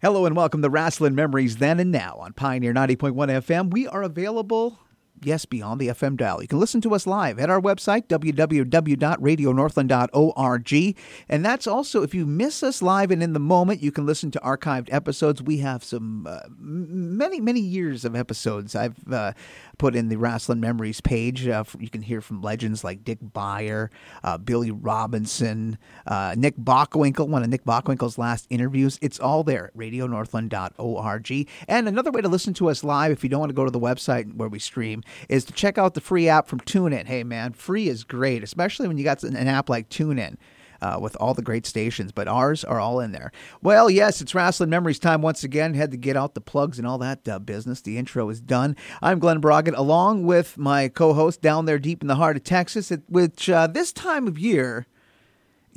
[0.00, 3.72] Hello and welcome to Wrestling Memories Then and Now on Pioneer 90.1 FM.
[3.72, 4.78] We are available
[5.22, 6.40] yes, beyond the FM dial.
[6.42, 10.96] You can listen to us live at our website, www.radionorthland.org.
[11.28, 14.30] And that's also, if you miss us live and in the moment, you can listen
[14.32, 15.42] to archived episodes.
[15.42, 18.74] We have some uh, many, many years of episodes.
[18.74, 19.32] I've uh,
[19.78, 21.46] put in the Wrestling Memories page.
[21.46, 23.90] Uh, you can hear from legends like Dick Beyer,
[24.24, 28.98] uh, Billy Robinson, uh, Nick Bockwinkel, one of Nick Bockwinkel's last interviews.
[29.00, 31.48] It's all there radionorthland.org.
[31.68, 33.70] And another way to listen to us live, if you don't want to go to
[33.70, 37.06] the website where we stream, is to check out the free app from TuneIn.
[37.06, 40.36] Hey, man, free is great, especially when you got an app like TuneIn.
[40.80, 43.32] Uh, with all the great stations, but ours are all in there.
[43.60, 45.74] Well, yes, it's Wrestling Memories time once again.
[45.74, 47.80] Had to get out the plugs and all that uh, business.
[47.80, 48.76] The intro is done.
[49.02, 52.44] I'm Glenn Braget, along with my co host down there deep in the heart of
[52.44, 54.86] Texas, which uh, this time of year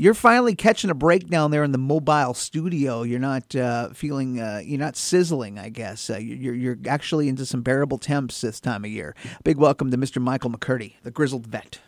[0.02, 3.04] you're finally catching a break down there in the mobile studio.
[3.04, 6.10] You're not uh, feeling, uh, you're not sizzling, I guess.
[6.10, 9.16] Uh, you're, you're actually into some bearable temps this time of year.
[9.44, 10.20] Big welcome to Mr.
[10.20, 11.82] Michael McCurdy, the grizzled vet.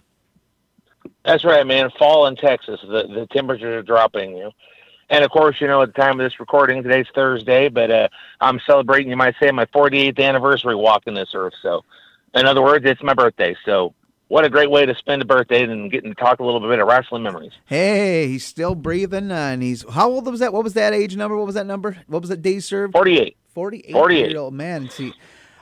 [1.25, 1.89] That's right, man.
[1.97, 2.79] Fall in Texas.
[2.83, 4.51] The, the temperatures are dropping, you know.
[5.09, 8.09] And of course, you know, at the time of this recording, today's Thursday, but uh,
[8.39, 11.53] I'm celebrating, you might say, my 48th anniversary walking this earth.
[11.63, 11.81] So,
[12.35, 13.55] in other words, it's my birthday.
[13.65, 13.95] So,
[14.33, 16.79] what a great way to spend a birthday and getting to talk a little bit
[16.79, 17.51] of wrestling memories.
[17.67, 20.51] Hey, he's still breathing, uh, and he's how old was that?
[20.51, 21.37] What was that age number?
[21.37, 21.97] What was that number?
[22.07, 22.93] What was that day served?
[22.93, 23.37] Forty-eight.
[23.53, 23.91] Forty-eight.
[23.91, 24.31] Forty-eight.
[24.31, 24.89] Year old man.
[24.89, 25.13] See,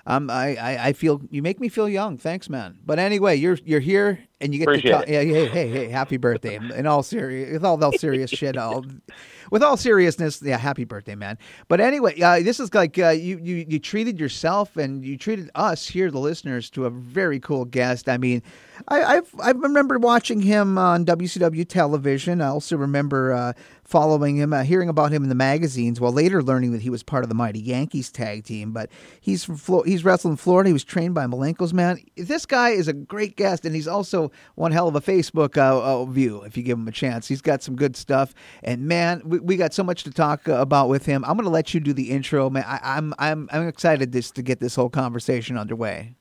[0.05, 2.17] um, I, I, I feel you make me feel young.
[2.17, 2.79] Thanks, man.
[2.85, 5.07] But anyway, you're you're here and you get Appreciate to talk.
[5.09, 6.55] Yeah, hey, hey, hey, happy birthday!
[6.55, 8.85] In all serious, with all, that serious shit, all
[9.51, 11.37] with all seriousness, yeah, happy birthday, man.
[11.67, 15.51] But anyway, uh, this is like uh, you, you you treated yourself and you treated
[15.53, 18.09] us here, the listeners, to a very cool guest.
[18.09, 18.41] I mean,
[18.87, 22.41] I I've, I remember watching him on WCW television.
[22.41, 26.41] I also remember uh, following him, uh, hearing about him in the magazines, while later
[26.41, 28.71] learning that he was part of the Mighty Yankees tag team.
[28.71, 30.69] But he's from Flo- he's wrestling in Florida.
[30.69, 31.99] He was trained by Malenko's man.
[32.15, 36.01] This guy is a great guest, and he's also one hell of a Facebook uh,
[36.01, 37.27] uh, view if you give him a chance.
[37.27, 40.53] He's got some good stuff, and man, we, we got so much to talk uh,
[40.53, 41.23] about with him.
[41.25, 42.63] I'm going to let you do the intro, man.
[42.65, 46.15] I, I'm I'm I'm excited just to get this whole conversation underway.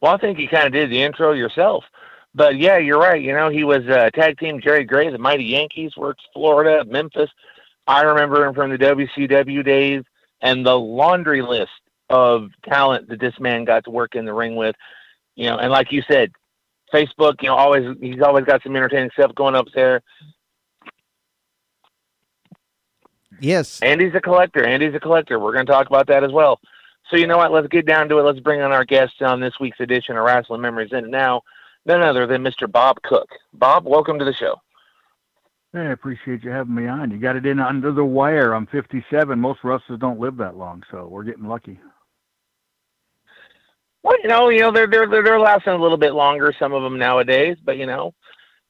[0.00, 1.84] Well, I think you kind of did the intro yourself.
[2.34, 3.20] But yeah, you're right.
[3.20, 7.30] You know, he was uh, tag team Jerry Gray, the Mighty Yankees, worked Florida, Memphis.
[7.86, 10.02] I remember him from the WCW days
[10.42, 11.70] and the laundry list
[12.10, 14.76] of talent that this man got to work in the ring with.
[15.34, 16.30] You know, and like you said,
[16.92, 20.02] Facebook, you know, always he's always got some entertaining stuff going up there.
[23.40, 23.80] Yes.
[23.82, 24.64] Andy's a collector.
[24.64, 25.38] Andy's a collector.
[25.38, 26.60] We're going to talk about that as well.
[27.10, 27.52] So you know what?
[27.52, 28.22] Let's get down to it.
[28.22, 30.92] Let's bring on our guest on this week's edition of Wrestling Memories.
[30.92, 31.42] And now,
[31.84, 32.70] none other than Mr.
[32.70, 33.28] Bob Cook.
[33.52, 34.56] Bob, welcome to the show.
[35.72, 37.10] Hey, I appreciate you having me on.
[37.10, 38.54] You got it in under the wire.
[38.54, 39.38] I'm 57.
[39.38, 41.78] Most wrestlers don't live that long, so we're getting lucky.
[44.02, 46.54] Well, you know, you know they're they're they're lasting a little bit longer.
[46.58, 48.14] Some of them nowadays, but you know,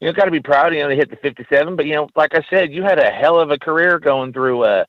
[0.06, 0.72] you know, got to be proud.
[0.72, 1.74] You know, they hit the 57.
[1.74, 4.62] But you know, like I said, you had a hell of a career going through.
[4.62, 4.84] Uh,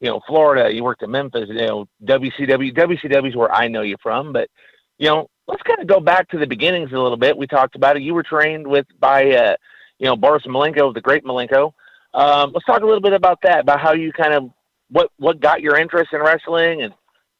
[0.00, 0.74] you know, Florida.
[0.74, 1.50] You worked at Memphis.
[1.50, 2.74] You know, WCW.
[2.74, 4.32] WCW is where I know you from.
[4.32, 4.48] But
[4.96, 7.36] you know, let's kind of go back to the beginnings a little bit.
[7.36, 8.02] We talked about it.
[8.02, 9.56] You were trained with by uh,
[9.98, 11.74] you know Boris Malenko, the great Malenko.
[12.14, 14.50] Um, let's talk a little bit about that, about how you kind of
[14.88, 16.94] what what got your interest in wrestling and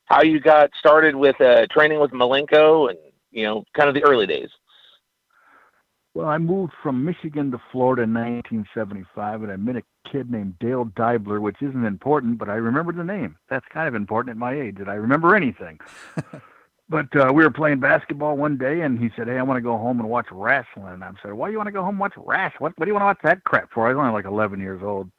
[0.04, 2.98] how you got started with uh, training with Malenko and
[3.30, 4.50] you know kind of the early days.
[6.14, 10.56] Well, I moved from Michigan to Florida in 1975, and I met a kid named
[10.60, 13.36] Dale Dibler, which isn't important, but I remember the name.
[13.50, 15.80] That's kind of important at my age that I remember anything.
[16.88, 19.60] but uh, we were playing basketball one day, and he said, "Hey, I want to
[19.60, 21.94] go home and watch wrestling." And I said, "Why do you want to go home
[21.94, 22.58] and watch wrestling?
[22.60, 24.60] What, what do you want to watch that crap for?" I was only like 11
[24.60, 25.10] years old.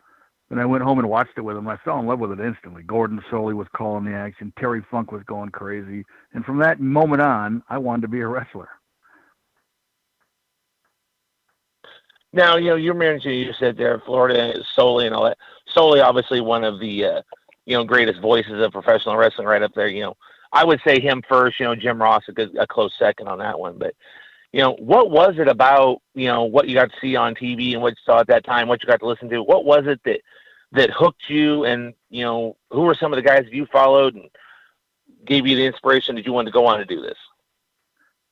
[0.52, 1.68] And I went home and watched it with him.
[1.68, 2.84] I fell in love with it instantly.
[2.84, 4.54] Gordon Solie was calling the action.
[4.60, 6.06] Terry Funk was going crazy.
[6.34, 8.70] And from that moment on, I wanted to be a wrestler.
[12.36, 15.38] Now, you know, you mentioned you said there Florida Solie and all that.
[15.74, 17.22] Solie, obviously, one of the uh,
[17.66, 19.88] you know greatest voices of professional wrestling, right up there.
[19.88, 20.18] You know,
[20.52, 21.62] I would say him first.
[21.62, 23.78] You know, Jim Ross a, good, a close second on that one.
[23.78, 23.96] But
[24.52, 27.72] you know, what was it about you know what you got to see on TV
[27.72, 29.42] and what you saw at that time, what you got to listen to?
[29.42, 30.20] What was it that
[30.74, 34.30] that hooked you, and you know, who were some of the guys you followed and
[35.26, 37.18] gave you the inspiration that you wanted to go on to do this?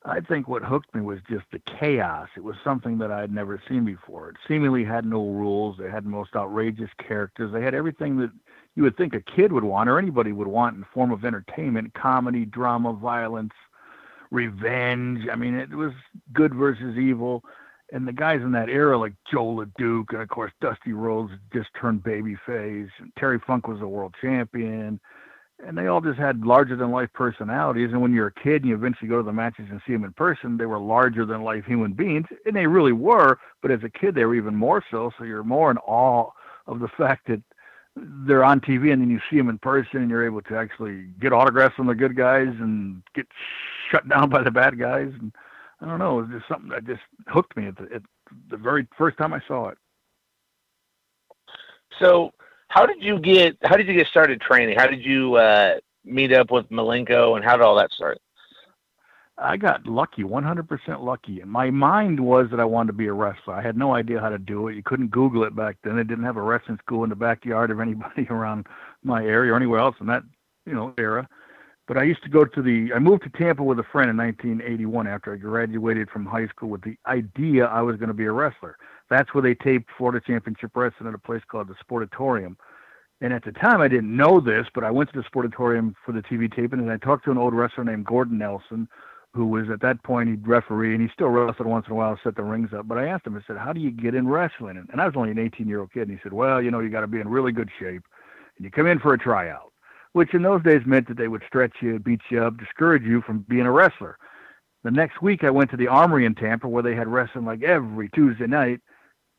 [0.06, 2.28] I think what hooked me was just the chaos.
[2.36, 4.30] It was something that I had never seen before.
[4.30, 5.78] It seemingly had no rules.
[5.78, 7.54] They had the most outrageous characters.
[7.54, 8.32] They had everything that
[8.76, 11.94] you would think a kid would want or anybody would want in form of entertainment,
[11.94, 13.54] comedy, drama, violence,
[14.30, 15.28] revenge.
[15.32, 15.94] I mean, it was
[16.34, 17.44] good versus evil
[17.94, 21.70] And the guys in that era, like Jos LeDuc, and of course Dusty Rhodes just
[21.80, 25.00] turned babyface, and Terry Funk was a world champion,
[25.66, 27.90] and they all just had larger than life personalities.
[27.92, 30.04] And when you're a kid and you eventually go to the matches and see them
[30.04, 33.38] in person, they were larger than life human beings, and they really were.
[33.62, 35.12] But as a kid, they were even more so.
[35.18, 36.30] So you're more in awe
[36.68, 37.42] of the fact that
[37.96, 41.06] they're on TV and then you see them in person and you're able to actually
[41.22, 43.28] get autographs from the good guys and get
[43.92, 45.12] shut down by the bad guys.
[45.20, 45.32] And
[45.80, 48.02] I don't know, it was just something that just hooked me at the, at
[48.50, 49.78] the very first time I saw it.
[52.00, 52.32] So,
[52.74, 54.76] how did you get how did you get started training?
[54.76, 58.18] How did you uh, meet up with Malenko, and how did all that start?
[59.38, 61.42] I got lucky, 100% lucky.
[61.42, 63.56] And my mind was that I wanted to be a wrestler.
[63.56, 64.76] I had no idea how to do it.
[64.76, 65.96] You couldn't Google it back then.
[65.96, 68.68] They didn't have a wrestling school in the backyard of anybody around
[69.04, 70.24] my area or anywhere else in that,
[70.66, 71.28] you know, era.
[71.88, 72.92] But I used to go to the.
[72.96, 76.70] I moved to Tampa with a friend in 1981 after I graduated from high school
[76.70, 78.78] with the idea I was going to be a wrestler.
[79.14, 82.56] That's where they taped Florida Championship Wrestling at a place called the Sportatorium.
[83.22, 86.14] And at the time, I didn't know this, but I went to the Sportatorium for
[86.14, 88.88] the TV taping, and I talked to an old wrestler named Gordon Nelson,
[89.36, 92.20] who was at that point he'd referee, and he still wrestled once in a while,
[92.24, 92.88] set the rings up.
[92.88, 95.16] But I asked him, I said, "How do you get in wrestling?" And I was
[95.16, 97.08] only an 18 year old kid, and he said, "Well, you know, you got to
[97.08, 98.04] be in really good shape,
[98.58, 99.72] and you come in for a tryout."
[100.14, 103.22] Which in those days meant that they would stretch you, beat you up, discourage you
[103.22, 104.18] from being a wrestler.
[104.84, 107.62] The next week, I went to the Armory in Tampa, where they had wrestling like
[107.62, 108.82] every Tuesday night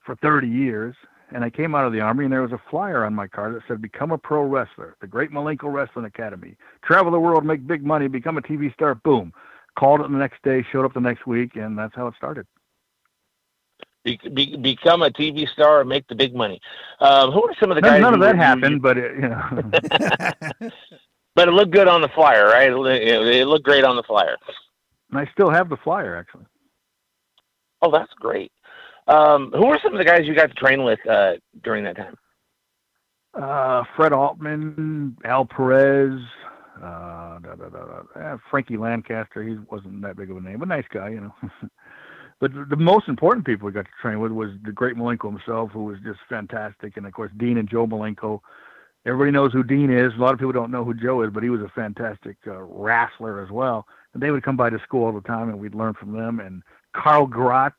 [0.04, 0.94] for 30 years.
[1.32, 3.52] And I came out of the Army, and there was a flyer on my car
[3.52, 6.56] that said, Become a pro wrestler, the Great Malenko Wrestling Academy.
[6.84, 9.32] Travel the world, make big money, become a TV star, boom
[9.78, 12.46] called it the next day, showed up the next week, and that's how it started.
[14.04, 16.60] Be, be, become a TV star and make the big money.
[17.00, 18.02] Um, who are some of the guys?
[18.02, 20.70] None of that happened, you, but it, you know.
[21.34, 22.70] but it looked good on the flyer, right?
[22.70, 24.36] It, it looked great on the flyer.
[25.10, 26.44] And I still have the flyer, actually.
[27.80, 28.52] Oh, that's great.
[29.06, 31.96] Um, who were some of the guys you got to train with uh, during that
[31.96, 32.16] time?
[33.34, 36.20] Uh, Fred Ottman, Al Perez,
[36.82, 40.68] uh, da, da, da, eh, Frankie Lancaster, he wasn't that big of a name, but
[40.68, 41.34] nice guy, you know.
[42.40, 45.70] but the, most important people we got to train with was the great Malenko himself,
[45.72, 48.40] who was just fantastic, and of course Dean and Joe Malenko.
[49.06, 50.12] Everybody knows who Dean is.
[50.16, 52.62] A lot of people don't know who Joe is, but he was a fantastic uh,
[52.62, 53.86] wrestler as well.
[54.14, 56.40] And they would come by to school all the time, and we'd learn from them.
[56.40, 56.62] And
[56.94, 57.74] Carl Grot,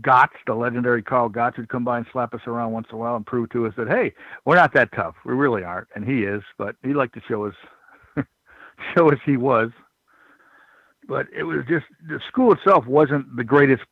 [0.00, 2.98] Gotch, the legendary Karl Gotch, would come by and slap us around once in a
[2.98, 4.12] while and prove to us that, hey,
[4.44, 5.14] we're not that tough.
[5.24, 5.88] We really aren't.
[5.94, 7.54] And he is, but he liked to show us
[8.96, 9.70] show us he was.
[11.06, 13.82] But it was just the school itself wasn't the greatest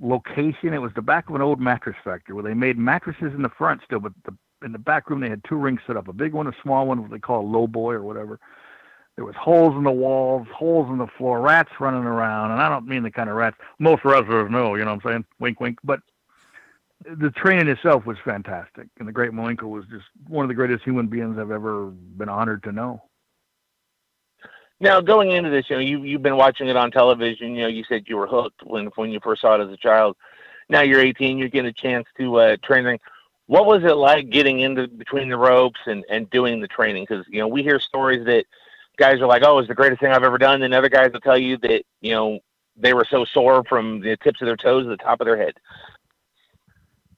[0.00, 0.74] location.
[0.74, 3.48] It was the back of an old mattress factory where they made mattresses in the
[3.48, 6.12] front still, but the, in the back room they had two rings set up, a
[6.12, 8.38] big one, a small one, what they call a low boy or whatever.
[9.16, 12.68] There was holes in the walls, holes in the floor, rats running around, and I
[12.68, 15.24] don't mean the kind of rats most wrestlers know, you know what I'm saying?
[15.38, 15.78] Wink, wink.
[15.84, 16.00] But
[17.04, 20.84] the training itself was fantastic, and the great Malenko was just one of the greatest
[20.84, 23.02] human beings I've ever been honored to know.
[24.80, 27.54] Now, going into this, you know, you you've been watching it on television.
[27.54, 29.76] You know, you said you were hooked when when you first saw it as a
[29.76, 30.16] child.
[30.70, 31.36] Now you're 18.
[31.36, 32.98] You're getting a chance to uh, train.
[33.46, 37.06] What was it like getting into between the ropes and and doing the training?
[37.08, 38.46] Because you know, we hear stories that
[39.00, 41.20] guys are like, "Oh, it's the greatest thing I've ever done," and other guys will
[41.20, 42.38] tell you that you know
[42.76, 45.36] they were so sore from the tips of their toes to the top of their
[45.36, 45.54] head.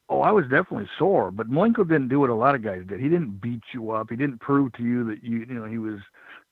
[0.09, 3.01] Oh, I was definitely sore, but Malenko didn't do what a lot of guys did.
[3.01, 4.11] He didn't beat you up.
[4.11, 6.01] He didn't prove to you that you, you know, he was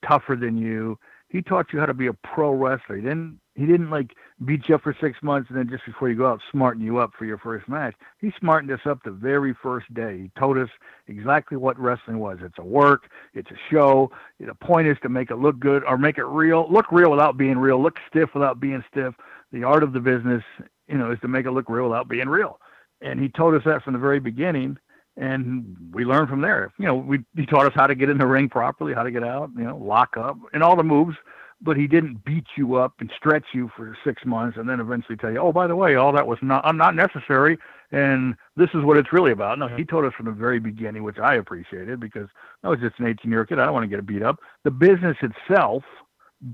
[0.06, 0.98] tougher than you.
[1.28, 2.96] He taught you how to be a pro wrestler.
[2.96, 4.14] He didn't he didn't like
[4.44, 6.98] beat you up for six months and then just before you go out smarten you
[6.98, 7.94] up for your first match.
[8.20, 10.18] He smartened us up the very first day.
[10.18, 10.68] He told us
[11.08, 12.38] exactly what wrestling was.
[12.42, 14.10] It's a work, it's a show.
[14.38, 16.66] The point is to make it look good or make it real.
[16.70, 17.82] Look real without being real.
[17.82, 19.14] Look stiff without being stiff.
[19.52, 20.44] The art of the business,
[20.88, 22.60] you know, is to make it look real without being real.
[23.00, 24.78] And he told us that from the very beginning
[25.16, 26.72] and we learned from there.
[26.78, 29.10] You know, we he taught us how to get in the ring properly, how to
[29.10, 31.16] get out, you know, lock up, and all the moves.
[31.62, 35.16] But he didn't beat you up and stretch you for six months, and then eventually
[35.16, 37.58] tell you, "Oh, by the way, all that was not not necessary,
[37.92, 41.02] and this is what it's really about." No, he told us from the very beginning,
[41.02, 42.28] which I appreciated because
[42.64, 43.58] I was just an 18 year old kid.
[43.58, 44.40] I don't want to get beat up.
[44.64, 45.84] The business itself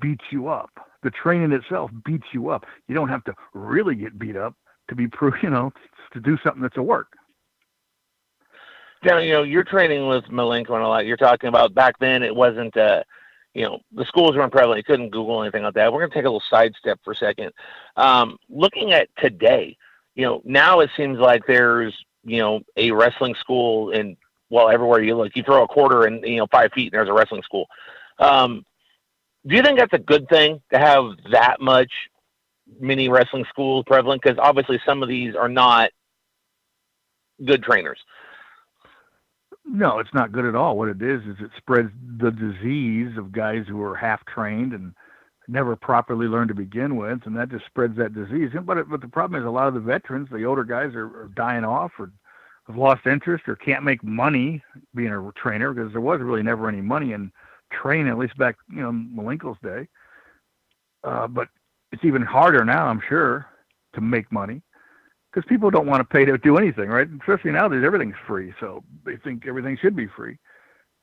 [0.00, 0.70] beats you up.
[1.02, 2.64] The training itself beats you up.
[2.88, 4.54] You don't have to really get beat up
[4.88, 5.04] to be,
[5.42, 5.72] you know,
[6.12, 7.12] to do something that's a work.
[9.04, 11.06] Now, you know, you're training with Malenko and a lot.
[11.06, 13.04] You're talking about back then it wasn't, uh,
[13.56, 14.76] you know, the schools weren't prevalent.
[14.76, 15.90] You couldn't Google anything like that.
[15.90, 17.52] We're going to take a little sidestep for a second.
[17.96, 19.78] Um, looking at today,
[20.14, 24.18] you know, now it seems like there's, you know, a wrestling school in,
[24.50, 25.34] well, everywhere you look.
[25.34, 27.66] You throw a quarter and, you know, five feet and there's a wrestling school.
[28.18, 28.62] Um,
[29.46, 31.90] do you think that's a good thing to have that much
[32.78, 34.20] mini wrestling schools prevalent?
[34.20, 35.88] Because obviously some of these are not
[37.42, 38.00] good trainers.
[39.68, 40.78] No, it's not good at all.
[40.78, 44.94] What it is is it spreads the disease of guys who are half trained and
[45.49, 48.50] never properly learned to begin with, and that just spreads that disease.
[48.64, 51.06] But it, but the problem is a lot of the veterans, the older guys, are,
[51.06, 52.12] are dying off or
[52.68, 54.62] have lost interest or can't make money
[54.94, 57.32] being a trainer because there was really never any money in
[57.73, 59.88] training, at least back you know Malenko's day.
[61.02, 61.49] Uh, but
[61.92, 63.46] it's even harder now, I'm sure,
[63.94, 64.62] to make money
[65.37, 67.07] because people don't want to pay to do anything, right?
[67.21, 70.38] Especially nowadays, everything's free, so they think everything should be free.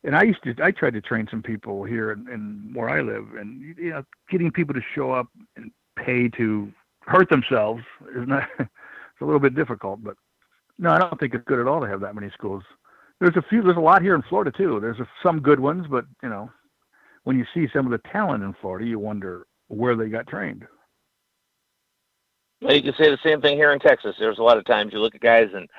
[0.04, 3.02] And I used to, I tried to train some people here in, in where I
[3.02, 5.70] live, and you know, getting people to show up and
[6.04, 6.72] pay to
[7.02, 7.84] hurt themselves
[8.16, 8.50] is not.
[8.60, 10.16] it's a little bit difficult, but
[10.80, 12.63] no, I don't think it's good at all to have that many schools.
[13.20, 13.62] There's a few.
[13.62, 14.80] There's a lot here in Florida too.
[14.82, 16.50] There's a, some good ones, but you know,
[17.24, 20.66] when you see some of the talent in Florida, you wonder where they got trained.
[22.63, 24.15] Well, you can say the same thing here in Texas.
[24.17, 25.70] There's a lot of times you look at guys and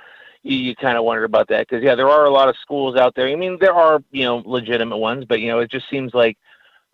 [0.43, 2.97] you, you kind of wonder about that because yeah, there are a lot of schools
[2.97, 3.27] out there.
[3.27, 6.37] I mean, there are you know legitimate ones, but you know it just seems like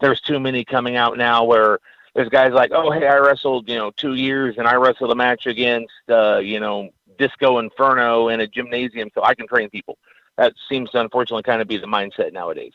[0.01, 1.81] there's too many coming out now where
[2.15, 5.17] there's guys like, oh hey, I wrestled you know two years and I wrestled a
[5.17, 9.99] match against uh, you know Disco Inferno in a gymnasium, so I can train people.
[10.37, 12.73] That seems to unfortunately kind of be the mindset nowadays.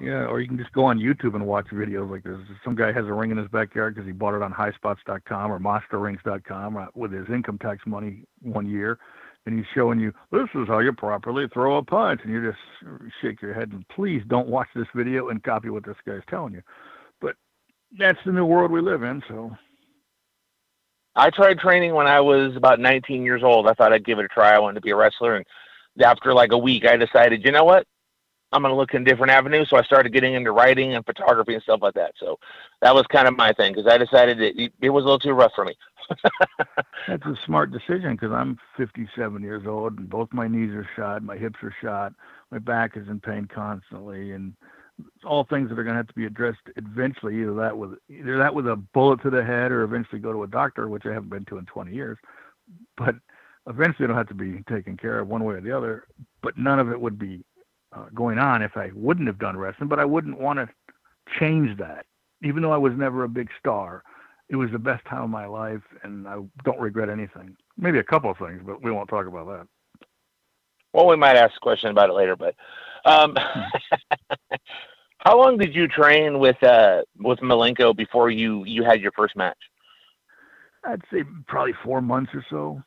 [0.00, 2.38] Yeah, or you can just go on YouTube and watch videos like this.
[2.64, 5.60] Some guy has a ring in his backyard because he bought it on highspots.com or
[5.60, 8.98] monsterrings.com with his income tax money one year,
[9.44, 12.58] and he's showing you this is how you properly throw a punch, and you just
[13.20, 16.54] shake your head and please don't watch this video and copy what this guy's telling
[16.54, 16.62] you.
[17.20, 17.36] But
[17.98, 19.54] that's the new world we live in, so.
[21.14, 23.66] I tried training when I was about 19 years old.
[23.66, 24.54] I thought I'd give it a try.
[24.54, 25.44] I wanted to be a wrestler, and
[26.02, 27.86] after like a week, I decided, you know what?
[28.52, 29.68] I'm going to look in different avenues.
[29.70, 32.14] So I started getting into writing and photography and stuff like that.
[32.18, 32.38] So
[32.82, 35.32] that was kind of my thing because I decided it, it was a little too
[35.32, 35.74] rough for me.
[37.08, 41.22] That's a smart decision because I'm 57 years old and both my knees are shot,
[41.22, 42.12] my hips are shot,
[42.50, 44.54] my back is in pain constantly, and
[45.24, 47.40] all things that are going to have to be addressed eventually.
[47.40, 50.42] Either that with either that with a bullet to the head, or eventually go to
[50.42, 52.18] a doctor, which I haven't been to in 20 years.
[52.96, 53.14] But
[53.68, 56.04] eventually, it'll have to be taken care of one way or the other.
[56.42, 57.44] But none of it would be
[57.92, 60.68] uh, going on if I wouldn't have done wrestling, but I wouldn't want to
[61.38, 62.06] change that.
[62.42, 64.02] Even though I was never a big star,
[64.48, 67.56] it was the best time of my life, and I don't regret anything.
[67.76, 69.66] Maybe a couple of things, but we won't talk about that.
[70.92, 72.54] Well, we might ask a question about it later, but
[73.04, 73.36] um,
[75.18, 79.36] how long did you train with uh, with Malenko before you you had your first
[79.36, 79.58] match?
[80.84, 82.82] I'd say probably four months or so.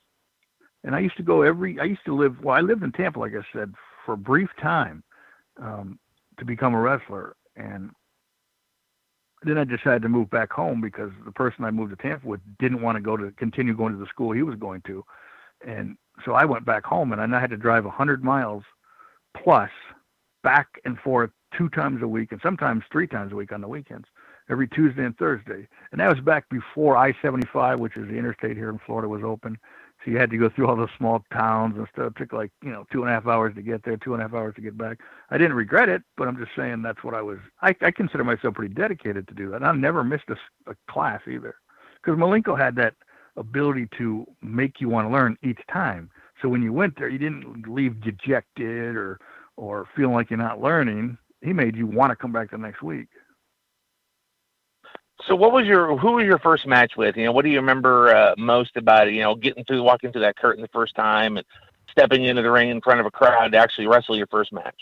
[0.84, 1.80] And I used to go every.
[1.80, 2.36] I used to live.
[2.42, 3.74] Well, I lived in Tampa, like I said,
[4.06, 5.04] for a brief time
[5.62, 6.00] um,
[6.40, 7.92] to become a wrestler, and
[9.44, 12.42] then I decided to move back home because the person I moved to Tampa with
[12.60, 15.04] didn't want to go to continue going to the school he was going to,
[15.66, 18.64] and so I went back home, and I had to drive a hundred miles
[19.42, 19.72] plus
[20.44, 23.68] back and forth two times a week, and sometimes three times a week on the
[23.68, 24.08] weekends,
[24.50, 28.70] every Tuesday and Thursday, and that was back before I-75, which is the interstate here
[28.70, 29.58] in Florida, was open
[30.04, 32.14] so you had to go through all the small towns and stuff.
[32.16, 34.22] It took like, you know, two and a half hours to get there, two and
[34.22, 35.00] a half hours to get back.
[35.30, 37.40] I didn't regret it, but I'm just saying that's what I was.
[37.62, 39.58] I, I consider myself pretty dedicated to do that.
[39.58, 40.36] And I never missed a,
[40.70, 41.56] a class either.
[42.02, 42.96] Because Malenko had that
[43.38, 46.10] ability to make you want to learn each time.
[46.42, 49.20] So when you went there, you didn't leave dejected or
[49.56, 51.18] or feeling like you're not learning.
[51.42, 53.08] He made you want to come back the next week.
[55.28, 57.16] So, what was your who was your first match with?
[57.16, 59.12] You know, what do you remember uh, most about?
[59.12, 61.46] You know, getting through, walking through that curtain the first time, and
[61.92, 64.76] stepping into the ring in front of a crowd to actually wrestle your first match.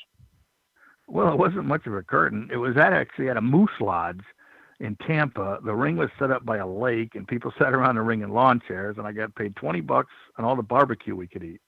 [1.07, 2.49] Well, it wasn't much of a curtain.
[2.51, 4.21] It was at actually at a Moose Lodge
[4.79, 5.59] in Tampa.
[5.63, 8.31] The ring was set up by a lake, and people sat around the ring in
[8.31, 8.95] lawn chairs.
[8.97, 11.61] And I got paid twenty bucks on all the barbecue we could eat.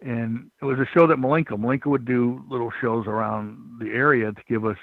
[0.00, 4.32] And it was a show that Malenko Malenko would do little shows around the area
[4.32, 4.76] to give us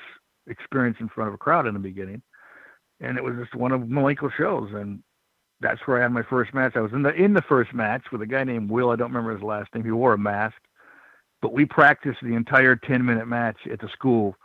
[0.47, 2.23] experience in front of a crowd in the beginning
[2.99, 5.01] and it was just one of Malenko's shows, and
[5.61, 6.73] that's where I had my first match.
[6.75, 8.91] I was in the in the first match with a guy named Will.
[8.91, 9.83] I don't remember his last name.
[9.83, 10.57] He wore a mask,
[11.41, 14.35] but we practiced the entire ten minute match at the school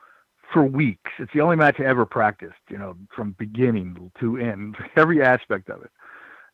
[0.53, 1.11] for weeks.
[1.19, 5.71] It's the only match I ever practiced, you know, from beginning to end, every aspect
[5.71, 5.91] of it.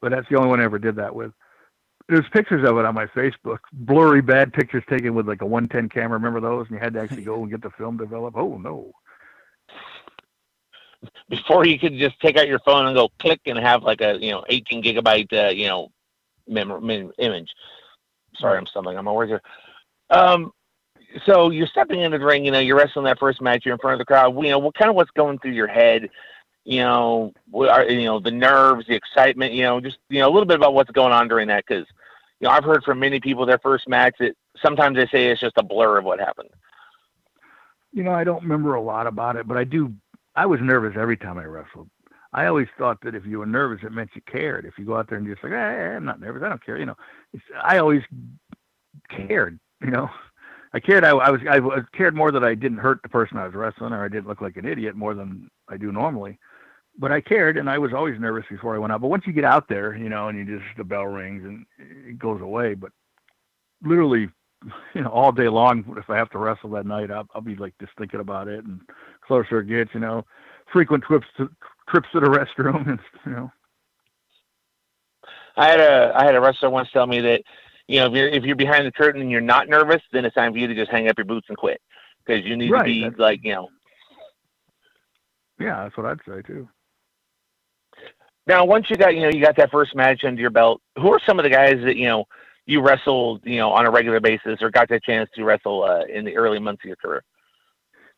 [0.01, 1.33] But that's the only one I ever did that with.
[2.09, 5.89] There's pictures of it on my Facebook, blurry, bad pictures taken with like a 110
[5.91, 6.19] camera.
[6.19, 6.67] Remember those?
[6.67, 8.37] And you had to actually go and get the film developed.
[8.37, 8.91] Oh no!
[11.29, 14.19] Before you could just take out your phone and go click and have like a
[14.21, 15.91] you know 18 gigabyte uh, you know
[16.47, 17.51] mem- mem- image.
[18.39, 19.43] Sorry, I'm stumbling my words here.
[20.11, 20.53] Um,
[21.27, 22.45] so you're stepping into the ring.
[22.45, 23.65] You know, you're wrestling that first match.
[23.65, 24.35] You're in front of the crowd.
[24.37, 26.09] You know, what kind of what's going through your head?
[26.65, 30.29] you know, what are, you know, the nerves, the excitement, you know, just you know
[30.29, 31.87] a little bit about what's going on during that because
[32.39, 35.41] you know I've heard from many people their first match that sometimes they say it's
[35.41, 36.51] just a blur of what happened.
[37.93, 39.93] You know, I don't remember a lot about it, but I do.
[40.37, 41.89] I was nervous every time I wrestled.
[42.33, 44.65] I always thought that if you were nervous, it meant you cared.
[44.65, 46.65] If you go out there and just like, ah, hey, I'm not nervous, I don't
[46.65, 46.79] care.
[46.79, 46.97] You know,
[47.63, 48.03] I always
[49.09, 49.59] cared.
[49.83, 50.09] You know,
[50.73, 51.05] I cared.
[51.05, 51.61] I, I was I
[51.97, 54.41] cared more that I didn't hurt the person I was wrestling, or I didn't look
[54.41, 56.39] like an idiot more than I do normally.
[56.99, 59.01] But I cared, and I was always nervous before I went out.
[59.01, 61.67] But once you get out there, you know, and you just the bell rings and
[61.79, 62.75] it goes away.
[62.75, 62.93] But
[63.83, 64.29] literally,
[64.95, 67.57] you know, all day long, if I have to wrestle that night, I'll, I'll be
[67.57, 68.81] like just thinking about it, and
[69.31, 70.25] closer it gets, you know,
[70.73, 71.49] frequent trips to
[71.89, 72.27] trips to the
[72.59, 73.53] restroom, and you know.
[75.57, 77.43] I had a I had a wrestler once tell me that
[77.87, 80.35] you know, if you're if you're behind the curtain and you're not nervous, then it's
[80.35, 81.81] time for you to just hang up your boots and quit
[82.25, 83.19] because you need right, to be that's...
[83.19, 83.69] like, you know.
[85.61, 86.69] Yeah, that's what I'd say too.
[88.47, 91.13] Now, once you got you know you got that first match under your belt, who
[91.13, 92.25] are some of the guys that you know
[92.67, 96.05] you wrestled you know on a regular basis or got that chance to wrestle uh,
[96.05, 97.23] in the early months of your career?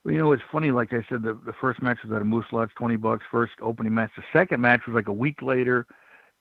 [0.05, 0.71] You know, it's funny.
[0.73, 3.25] Like I said, the the first match was at a Moose Lodge, twenty bucks.
[3.31, 4.11] First opening match.
[4.17, 5.87] The second match was like a week later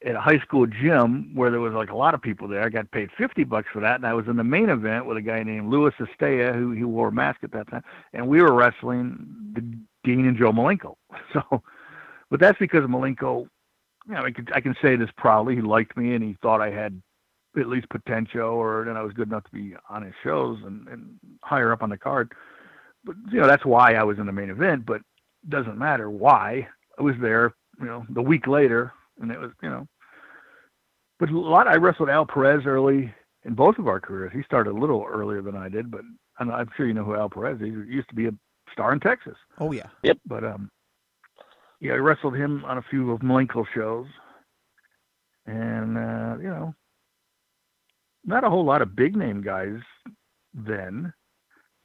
[0.03, 2.63] at a high school gym where there was like a lot of people there.
[2.63, 5.18] I got paid fifty bucks for that, and I was in the main event with
[5.18, 8.41] a guy named Louis Estea, who he wore a mask at that time, and we
[8.41, 9.62] were wrestling the
[10.03, 10.96] Dean and Joe Malenko.
[11.34, 11.62] So,
[12.30, 13.48] but that's because Malenko,
[14.08, 15.56] you know, I can I can say this proudly.
[15.56, 17.00] He liked me, and he thought I had
[17.58, 20.88] at least potential, or then I was good enough to be on his shows and,
[20.88, 22.32] and higher up on the card.
[23.03, 24.86] But you know, that's why I was in the main event.
[24.86, 25.01] But
[25.43, 26.67] it doesn't matter why
[27.00, 27.53] I was there.
[27.79, 29.88] You know, the week later, and it was you know.
[31.20, 31.67] But a lot.
[31.67, 34.31] I wrestled Al Perez early in both of our careers.
[34.34, 36.01] He started a little earlier than I did, but
[36.39, 37.67] I'm, I'm sure you know who Al Perez is.
[37.67, 38.31] He used to be a
[38.72, 39.36] star in Texas.
[39.60, 39.88] Oh yeah.
[40.03, 40.17] Yep.
[40.25, 40.70] But um,
[41.79, 44.08] yeah, I wrestled him on a few of Malenko shows,
[45.46, 46.75] and uh, you know,
[48.25, 49.79] not a whole lot of big name guys
[50.53, 51.13] then,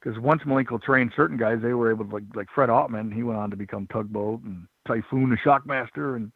[0.07, 3.13] because once Malenko trained certain guys, they were able to like like Fred Ottman.
[3.13, 6.31] He went on to become Tugboat and Typhoon, the Shockmaster, and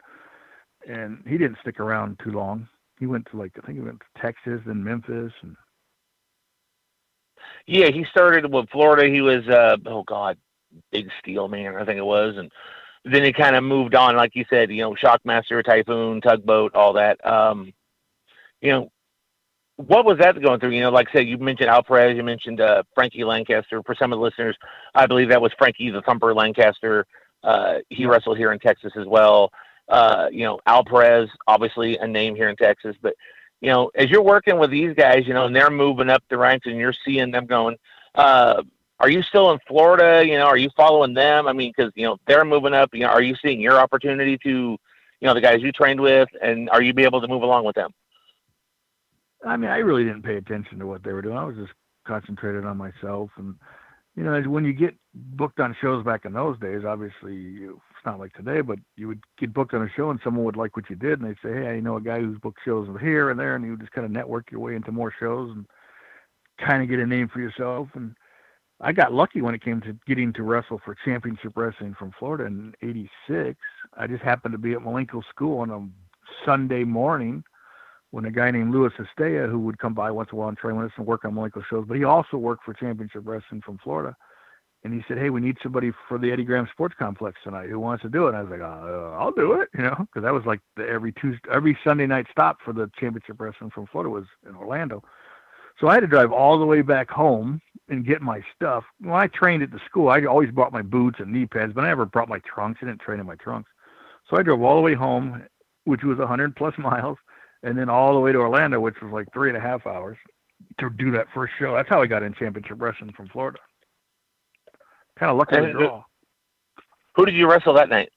[0.86, 2.68] and he didn't stick around too long.
[3.00, 5.56] He went to like I think he went to Texas and Memphis and.
[7.66, 9.08] Yeah, he started with Florida.
[9.10, 10.36] He was uh oh god,
[10.90, 12.52] big steel man, I think it was, and
[13.04, 16.92] then he kind of moved on, like you said, you know, Shockmaster, Typhoon, Tugboat, all
[16.92, 17.24] that.
[17.26, 17.72] Um,
[18.60, 18.92] you know,
[19.76, 20.70] what was that going through?
[20.70, 23.82] You know, like I said, you mentioned Al Perez, you mentioned uh, Frankie Lancaster.
[23.82, 24.56] For some of the listeners,
[24.94, 27.06] I believe that was Frankie the Thumper Lancaster.
[27.42, 29.52] Uh, he wrestled here in Texas as well.
[29.88, 33.14] Uh, you know, Al Perez, obviously a name here in Texas, but
[33.60, 36.36] you know, as you're working with these guys, you know, and they're moving up the
[36.36, 37.76] ranks, and you're seeing them going.
[38.14, 38.62] Uh,
[39.00, 40.26] are you still in Florida?
[40.26, 41.48] You know, are you following them?
[41.48, 42.90] I mean, because you know they're moving up.
[42.92, 44.78] You know, are you seeing your opportunity to, you
[45.22, 47.74] know, the guys you trained with, and are you be able to move along with
[47.74, 47.92] them?
[49.46, 51.36] I mean, I really didn't pay attention to what they were doing.
[51.36, 51.72] I was just
[52.06, 53.54] concentrated on myself and
[54.14, 58.04] you know, when you get booked on shows back in those days, obviously you, it's
[58.04, 60.76] not like today, but you would get booked on a show and someone would like
[60.76, 63.30] what you did, and they'd say, "Hey, I know a guy who's booked shows here
[63.30, 65.66] and there," and you just kind of network your way into more shows and
[66.58, 67.88] kind of get a name for yourself.
[67.94, 68.14] And
[68.80, 72.44] I got lucky when it came to getting to wrestle for Championship Wrestling from Florida
[72.44, 73.58] in '86.
[73.96, 77.44] I just happened to be at Malenko School on a Sunday morning
[78.12, 80.56] when a guy named Louis Estea, who would come by once in a while and
[80.56, 83.62] train with us and work on Malenko shows, but he also worked for Championship Wrestling
[83.64, 84.14] from Florida.
[84.84, 87.70] And he said, "Hey, we need somebody for the Eddie Graham Sports Complex tonight.
[87.70, 89.96] Who wants to do it?" And I was like, uh, "I'll do it," you know,
[89.98, 93.70] because that was like the every Tuesday, every Sunday night stop for the Championship Wrestling
[93.70, 95.02] from Florida was in Orlando.
[95.80, 98.84] So I had to drive all the way back home and get my stuff.
[99.00, 101.84] When I trained at the school, I always brought my boots and knee pads, but
[101.84, 102.80] I never brought my trunks.
[102.82, 103.70] I didn't train in my trunks.
[104.28, 105.42] So I drove all the way home,
[105.84, 107.16] which was 100 plus miles,
[107.62, 110.18] and then all the way to Orlando, which was like three and a half hours
[110.78, 111.74] to do that first show.
[111.74, 113.58] That's how I got in championship wrestling from Florida.
[115.18, 116.04] Kind of lucky to draw.
[117.14, 118.10] Who did you wrestle that night?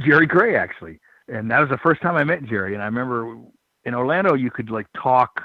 [0.00, 2.74] Jerry Gray, actually, and that was the first time I met Jerry.
[2.74, 3.36] And I remember
[3.84, 5.40] in Orlando, you could like talk,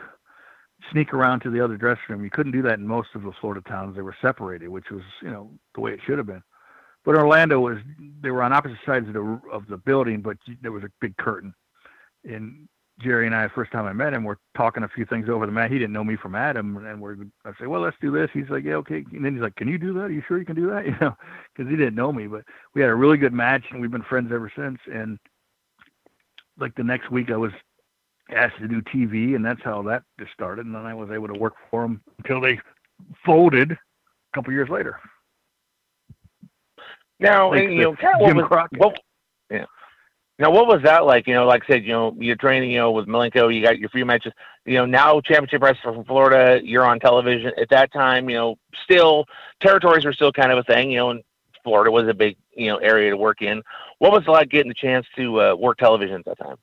[0.91, 2.23] sneak around to the other dressing room.
[2.23, 5.01] You couldn't do that in most of the Florida towns; they were separated, which was
[5.23, 6.43] you know the way it should have been.
[7.05, 7.77] But Orlando was
[8.21, 11.17] they were on opposite sides of the of the building, but there was a big
[11.17, 11.53] curtain
[12.23, 12.67] and
[13.01, 15.51] Jerry and I, first time I met him, we're talking a few things over the
[15.51, 15.71] mat.
[15.71, 18.29] He didn't know me from Adam, and we're I say, well, let's do this.
[18.33, 19.03] He's like, yeah, okay.
[19.11, 20.01] And then he's like, can you do that?
[20.01, 20.85] Are you sure you can do that?
[20.85, 21.15] You know,
[21.55, 22.43] because he didn't know me, but
[22.75, 24.79] we had a really good match, and we've been friends ever since.
[24.91, 25.17] And
[26.59, 27.51] like the next week, I was
[28.29, 30.65] asked to do TV, and that's how that just started.
[30.65, 32.59] And then I was able to work for them until they
[33.25, 33.77] folded a
[34.35, 34.99] couple years later.
[37.19, 38.79] Now, Like and, you know, the kind of what Jim was, Crockett.
[38.79, 38.99] what,
[39.49, 39.65] yeah.
[40.39, 41.27] Now, what was that like?
[41.27, 43.77] You know, like I said, you know, you're training, you know, with Malenko, you got
[43.77, 44.33] your few matches.
[44.65, 47.51] You know, now championship wrestler from Florida, you're on television.
[47.59, 49.25] At that time, you know, still
[49.59, 50.89] territories were still kind of a thing.
[50.91, 51.23] You know, and
[51.63, 53.61] Florida was a big, you know, area to work in.
[53.99, 56.57] What was it like getting the chance to uh, work television at that time?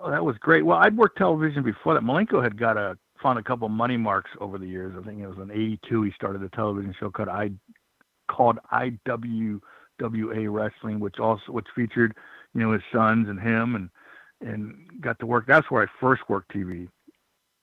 [0.00, 0.66] Oh, that was great.
[0.66, 2.02] Well, I'd worked television before that.
[2.02, 4.94] Malenko had got a found a couple money marks over the years.
[4.98, 7.52] I think it was in '82 he started a television show called I
[8.28, 8.58] called
[10.02, 12.16] IWWA Wrestling, which also which featured
[12.54, 13.90] you know his sons and him and
[14.40, 15.46] and got to work.
[15.46, 16.88] That's where I first worked TV.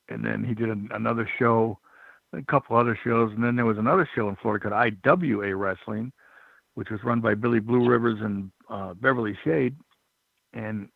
[0.09, 1.77] And then he did an, another show,
[2.33, 6.11] a couple other shows, and then there was another show in Florida called IWA Wrestling,
[6.75, 9.75] which was run by Billy Blue Rivers and uh, Beverly Shade.
[10.53, 10.89] And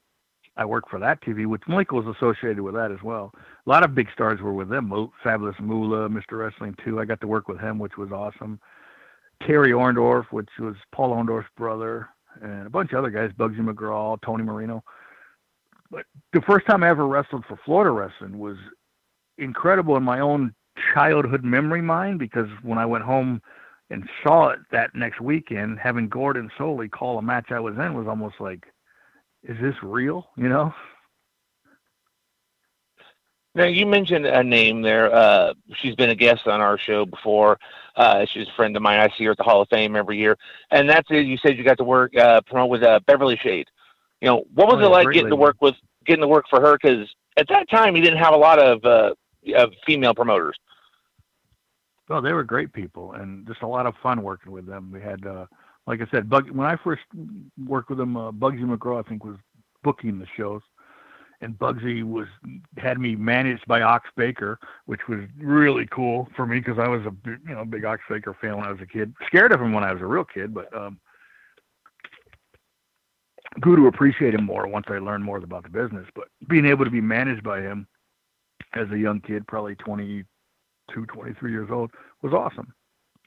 [0.56, 3.32] I worked for that TV, which Michael was associated with that as well.
[3.36, 4.92] A lot of big stars were with them.
[5.24, 6.40] Fabulous Moolah, Mr.
[6.40, 7.00] Wrestling II.
[7.00, 8.60] I got to work with him, which was awesome.
[9.46, 12.10] Terry Orndorff, which was Paul Orndorff's brother,
[12.42, 14.84] and a bunch of other guys, Bugsy McGraw, Tony Marino.
[15.92, 18.58] But the first time I ever wrestled for Florida Wrestling was
[19.38, 20.54] incredible in my own
[20.94, 23.42] childhood memory mind because when I went home
[23.90, 27.94] and saw it that next weekend, having Gordon Solie call a match I was in
[27.94, 28.66] was almost like,
[29.44, 30.30] is this real?
[30.36, 30.74] You know?
[33.56, 35.14] Now you mentioned a name there.
[35.14, 37.60] Uh, she's been a guest on our show before.
[37.96, 39.00] Uh, she's a friend of mine.
[39.00, 40.38] I see her at the Hall of Fame every year,
[40.72, 41.28] and that's it.
[41.28, 43.68] You said you got to work uh, promote with uh, Beverly Shade.
[44.22, 46.60] You know, what was Oh, it like getting to work with getting to work for
[46.62, 46.78] her?
[46.82, 49.14] Because at that time, you didn't have a lot of uh,
[49.56, 50.58] of female promoters.
[52.10, 54.92] Well, they were great people and just a lot of fun working with them.
[54.92, 55.46] We had, uh,
[55.88, 57.04] like I said, Bug, when I first
[57.66, 59.38] worked with them, uh, Bugsy McGraw, I think, was
[59.84, 60.62] booking the shows.
[61.44, 62.28] And Bugsy was
[62.78, 67.02] had me managed by Ox Baker, which was really cool for me because I was
[67.02, 69.14] a you know big Ox Baker fan when I was a kid.
[69.28, 71.00] Scared of him when I was a real kid, but um,
[73.60, 76.08] grew to appreciate him more once I learned more about the business.
[76.16, 77.88] But being able to be managed by him
[78.74, 82.74] as a young kid, probably 22, 23 years old, was awesome.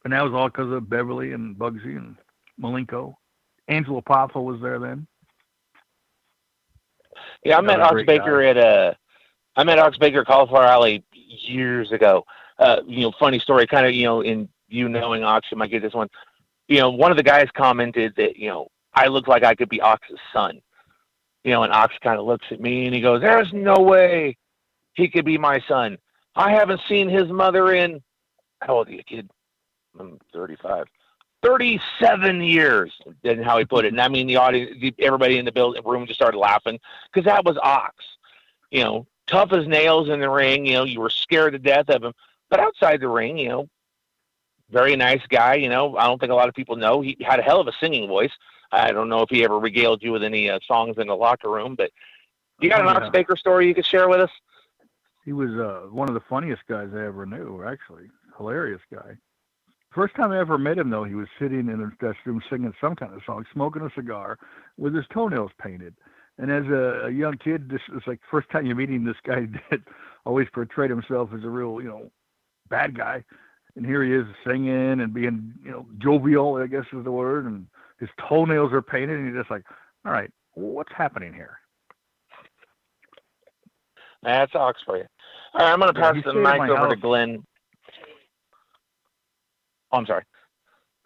[0.05, 2.17] And that was all because of Beverly and Bugsy and
[2.61, 3.15] Malenko.
[3.69, 5.07] Angelo Poffo was there then.
[7.45, 8.49] Yeah, I met Ox Baker guy.
[8.49, 8.95] at uh,
[9.57, 12.25] I met Ox Baker Cauliflower Alley years ago.
[12.59, 15.71] Uh, you know, funny story, kind of, you know, in you knowing Ox, you might
[15.71, 16.09] get this one.
[16.69, 19.69] You know, one of the guys commented that, you know, I look like I could
[19.69, 20.61] be Ox's son.
[21.45, 24.37] You know, and Ox kind of looks at me and he goes, There's no way
[24.95, 25.97] he could be my son.
[26.35, 28.03] I haven't seen his mother in
[28.63, 29.31] how old are you, kid?
[29.99, 30.87] I'm 35.
[31.43, 32.93] 37 years,
[33.25, 33.93] and how he put it.
[33.93, 36.79] And I mean, the audience, the, everybody in the building room just started laughing
[37.13, 38.05] because that was Ox.
[38.71, 40.67] You know, tough as nails in the ring.
[40.67, 42.13] You know, you were scared to death of him.
[42.49, 43.69] But outside the ring, you know,
[44.71, 45.55] very nice guy.
[45.55, 47.69] You know, I don't think a lot of people know he had a hell of
[47.69, 48.33] a singing voice.
[48.73, 51.51] I don't know if he ever regaled you with any uh, songs in the locker
[51.51, 51.91] room, but
[52.61, 52.95] you got an Yeah.
[52.95, 54.31] Ox Baker story you could share with us?
[55.25, 58.11] He was uh, one of the funniest guys I ever knew, actually.
[58.37, 59.17] Hilarious guy.
[59.97, 62.75] First time I ever met him, though, he was sitting in his dressing room singing
[62.83, 64.39] some kind of song, smoking a cigar
[64.77, 65.95] with his toenails painted.
[66.37, 69.47] And as a, a young kid, this is like first time you're meeting this guy
[69.71, 69.81] that
[70.27, 72.11] always portrayed himself as a real, you know,
[72.69, 73.25] bad guy.
[73.75, 77.47] And here he is singing and being, you know, jovial, I guess is the word.
[77.47, 77.67] And
[77.99, 79.19] his toenails are painted.
[79.19, 79.65] And you're just like,
[80.05, 81.59] all right, what's happening here?
[84.23, 85.05] That's Ox for you.
[85.55, 86.97] All right, I'm going to pass he the mic over to.
[86.97, 87.47] Glenn.
[89.93, 90.25] Oh, I'm sorry.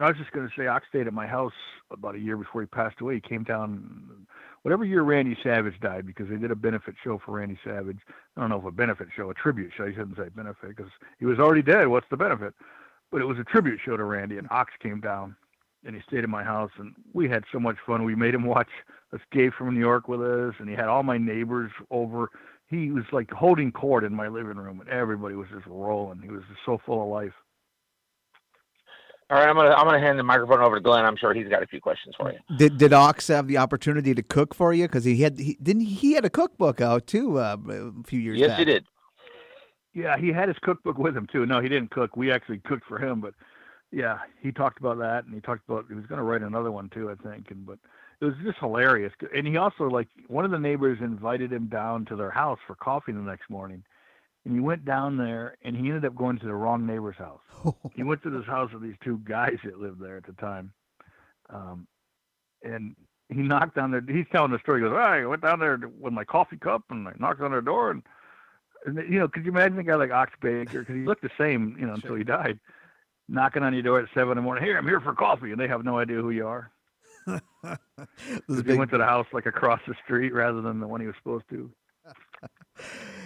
[0.01, 1.53] I was just going to say, Ox stayed at my house
[1.91, 3.17] about a year before he passed away.
[3.17, 4.27] He came down,
[4.63, 7.99] whatever year Randy Savage died, because they did a benefit show for Randy Savage.
[8.37, 9.85] I don't know if a benefit show, a tribute show.
[9.85, 11.87] I shouldn't say benefit because he was already dead.
[11.89, 12.55] What's the benefit?
[13.13, 15.37] But it was a tribute show to Randy, and Ox came down,
[15.85, 18.05] and he stayed at my house, and we had so much fun.
[18.05, 18.71] We made him watch
[19.13, 22.31] Escape from New York with us, and he had all my neighbors over.
[22.69, 26.23] He was like holding court in my living room, and everybody was just rolling.
[26.23, 27.35] He was just so full of life.
[29.31, 31.05] All right, I'm gonna I'm gonna hand the microphone over to Glenn.
[31.05, 32.39] I'm sure he's got a few questions for you.
[32.57, 34.89] Did did Ox have the opportunity to cook for you?
[34.89, 38.19] Because he had he didn't he, he had a cookbook out too uh, a few
[38.19, 38.59] years Yes, back.
[38.59, 38.85] he did.
[39.95, 41.47] Yeah, he had his cookbook with him too.
[41.47, 42.17] No, he didn't cook.
[42.17, 43.35] We actually cooked for him, but
[43.93, 46.71] yeah, he talked about that, and he talked about he was going to write another
[46.73, 47.51] one too, I think.
[47.51, 47.79] And but
[48.21, 49.13] it was just hilarious.
[49.35, 52.75] And he also like one of the neighbors invited him down to their house for
[52.75, 53.83] coffee the next morning,
[54.45, 57.41] and he went down there, and he ended up going to the wrong neighbor's house.
[57.95, 60.73] he went to this house of these two guys that lived there at the time,
[61.51, 61.87] um,
[62.63, 62.97] and
[63.29, 64.03] he knocked on their.
[64.09, 64.81] He's telling the story.
[64.81, 67.61] He goes, "I went down there with my coffee cup, and I knocked on their
[67.61, 68.03] door, and."
[68.87, 70.81] And you know, could you imagine a guy like Ox Baker?
[70.81, 72.59] Because he looked the same, you know, until he died.
[73.29, 74.65] knocking on your door at seven in the morning.
[74.65, 76.71] Here, I'm here for coffee, and they have no idea who you are.
[78.49, 81.17] He went to the house like across the street rather than the one he was
[81.17, 81.71] supposed to.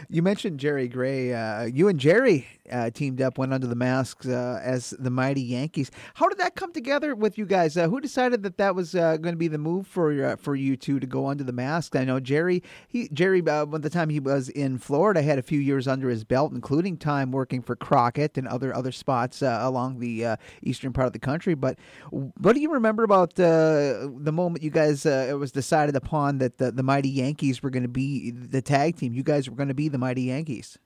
[0.09, 1.33] You mentioned Jerry Gray.
[1.33, 5.43] Uh, you and Jerry uh, teamed up, went under the masks uh, as the Mighty
[5.43, 5.91] Yankees.
[6.15, 7.77] How did that come together with you guys?
[7.77, 10.55] Uh, who decided that that was uh, going to be the move for uh, for
[10.55, 11.97] you two to go under the mask?
[11.97, 12.63] I know Jerry.
[12.89, 16.09] He Jerry, uh, by the time he was in Florida, had a few years under
[16.09, 21.07] his belt, including time working for Crockett and other other spots along the eastern part
[21.07, 21.55] of the country.
[21.55, 21.79] But
[22.11, 26.73] what do you remember about the moment you guys it was decided upon that the,
[26.73, 29.13] the Mighty Yankees were going to be the tag team?
[29.13, 30.77] You guys were going to be the Mighty Yankees.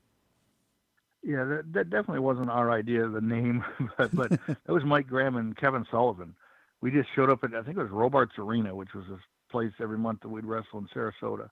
[1.24, 3.64] Yeah, that, that definitely wasn't our idea, the name,
[3.98, 6.37] but, but that was Mike Graham and Kevin Sullivan.
[6.81, 9.18] We just showed up at, I think it was Robarts Arena, which was this
[9.50, 11.50] place every month that we'd wrestle in Sarasota,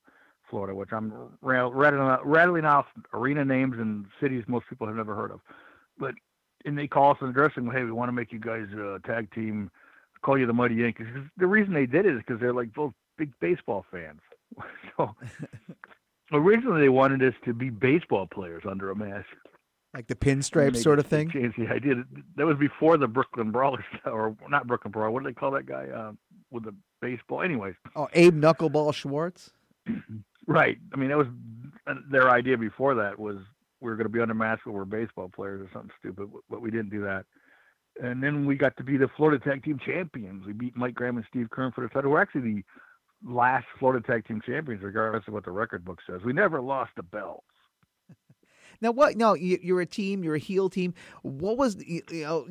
[0.49, 4.95] Florida, which I'm ra- rattling, off- rattling off arena names and cities most people have
[4.95, 5.41] never heard of.
[5.99, 6.15] But,
[6.65, 8.69] and they call us in the dressing room, hey, we want to make you guys
[8.75, 9.73] a tag team,
[10.23, 11.09] call you the Mighty Yankees.
[11.37, 14.21] The reason they did it is because they're like both big baseball fans.
[14.97, 15.17] so
[16.33, 19.27] originally they wanted us to be baseball players under a mask.
[19.95, 21.31] Like the pinstripe They sort of thing.
[21.31, 22.05] Changed the idea.
[22.37, 25.11] That was before the Brooklyn Brawlers, or not Brooklyn Brawler.
[25.11, 26.13] What do they call that guy uh,
[26.51, 27.43] with the baseball?
[27.43, 29.51] Anyways, Oh, Abe Knuckleball Schwartz.
[30.47, 30.77] right.
[30.93, 31.29] I mean, that was
[32.11, 33.39] their idea before that was
[33.81, 36.29] we were going to be under mask, but we're baseball players or something stupid.
[36.51, 37.25] But we didn't do that.
[38.03, 40.45] And then we got to be the Florida Tag Team Champions.
[40.47, 42.11] We beat Mike Graham and Steve Keirn for the title.
[42.11, 42.63] We're actually the
[43.27, 46.21] last Florida Tag Team Champions, regardless of what the record book says.
[46.25, 47.45] We never lost the belt.
[48.83, 49.17] Now, what?
[49.17, 50.23] No, you, you're a team.
[50.23, 50.93] You're a heel team.
[51.23, 52.47] What was you, know?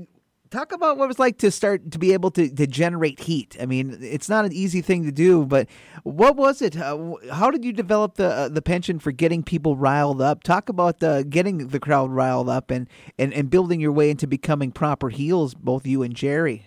[0.50, 3.56] Talk about what it was like to start to be able to, to generate heat.
[3.62, 5.68] I mean, it's not an easy thing to do, but
[6.02, 6.74] what was it?
[6.74, 10.42] How, how did you develop the uh, the penchant for getting people riled up?
[10.42, 14.26] Talk about uh, getting the crowd riled up and, and, and building your way into
[14.26, 16.66] becoming proper heels, both you and Jerry.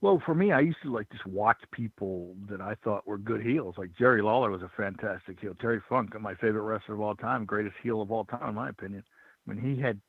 [0.00, 3.42] Well, for me, I used to like just watch people that I thought were good
[3.42, 3.74] heels.
[3.78, 5.54] Like Jerry Lawler was a fantastic heel.
[5.60, 8.68] Terry Funk, my favorite wrestler of all time, greatest heel of all time, in my
[8.68, 9.02] opinion.
[9.46, 10.00] Mean, he had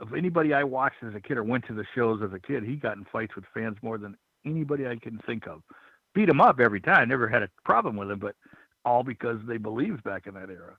[0.00, 2.64] of anybody I watched as a kid or went to the shows as a kid,
[2.64, 5.62] he got in fights with fans more than anybody I can think of.
[6.14, 7.08] Beat him up every time.
[7.08, 8.34] Never had a problem with him, but
[8.84, 10.76] all because they believed back in that era.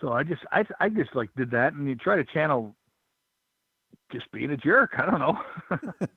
[0.00, 2.74] So I just, I, I just like did that, and you try to channel
[4.12, 4.92] just being a jerk.
[4.96, 5.38] I don't know.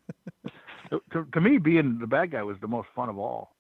[1.12, 3.53] to, to me, being the bad guy was the most fun of all.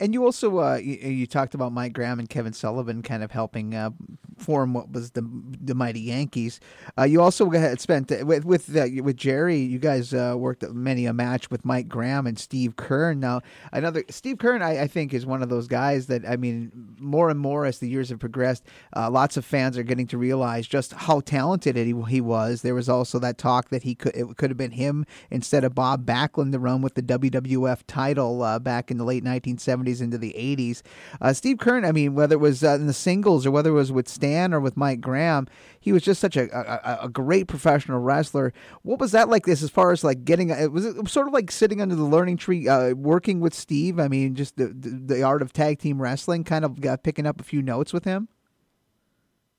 [0.00, 3.30] And you also uh, you, you talked about Mike Graham and Kevin Sullivan kind of
[3.30, 3.90] helping uh,
[4.38, 5.22] form what was the
[5.62, 6.58] the mighty Yankees.
[6.98, 9.58] Uh, you also had spent with with uh, with Jerry.
[9.58, 13.18] You guys uh, worked many a match with Mike Graham and Steve Keirn.
[13.18, 16.72] Now another Steve Keirn, I, I think, is one of those guys that I mean,
[16.98, 18.64] more and more as the years have progressed,
[18.96, 22.62] uh, lots of fans are getting to realize just how talented he, he was.
[22.62, 25.76] There was also that talk that he could it could have been him instead of
[25.76, 30.18] Bob Backlund to run with the WWF title uh, back in the late 1970s into
[30.18, 30.82] the 80s.
[31.20, 33.74] Uh, Steve Keirn, I mean, whether it was uh, in the singles or whether it
[33.74, 35.46] was with Stan or with Mike Graham,
[35.78, 38.52] he was just such a, a, a great professional wrestler.
[38.82, 39.46] What was that like?
[39.46, 42.04] This as far as like getting it was it sort of like sitting under the
[42.04, 44.00] learning tree, uh, working with Steve.
[44.00, 47.40] I mean, just the, the the art of tag team wrestling, kind of picking up
[47.40, 48.28] a few notes with him.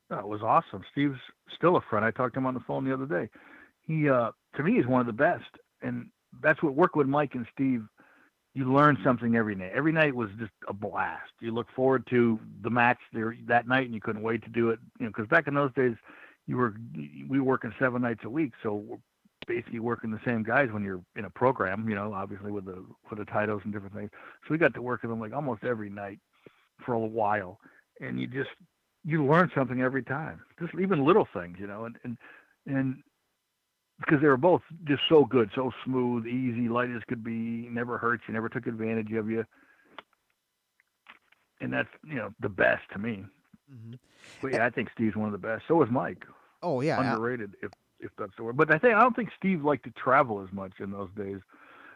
[0.10, 0.84] That was awesome.
[0.92, 1.20] Steve's
[1.56, 2.06] still a friend.
[2.06, 3.30] I talked to him on the phone the other day.
[3.88, 5.50] He, uh, to me, is one of the best,
[5.82, 6.10] and
[6.42, 7.84] that's what work with Mike and Steve.
[8.56, 9.74] You learn something every night.
[9.76, 11.30] Every night was just a blast.
[11.42, 14.70] You look forward to the match there that night, and you couldn't wait to do
[14.70, 14.80] it.
[14.98, 15.96] You know, because back in those days,
[16.48, 16.74] you were
[17.28, 18.98] we were working seven nights a week, so we're
[19.46, 21.90] basically working the same guys when you're in a program.
[21.90, 24.10] You know, obviously with the with the titles and different things.
[24.14, 26.20] So we got to work with them like almost every night
[26.86, 27.60] for a while,
[28.00, 28.52] and you just
[29.04, 30.40] you learn something every time.
[30.62, 32.18] Just even little things, you know, and and
[32.68, 33.04] and
[34.00, 37.98] because they were both just so good, so smooth, easy, light as could be, never
[37.98, 39.46] hurt you, never took advantage of you.
[41.62, 43.26] And that's you know the best to me.
[43.74, 43.96] Mm-hmm.
[44.42, 45.64] But yeah, I think Steve's one of the best.
[45.68, 46.26] So is Mike.
[46.62, 48.58] Oh yeah, underrated if if that's the word.
[48.58, 51.40] But I think I don't think Steve liked to travel as much in those days.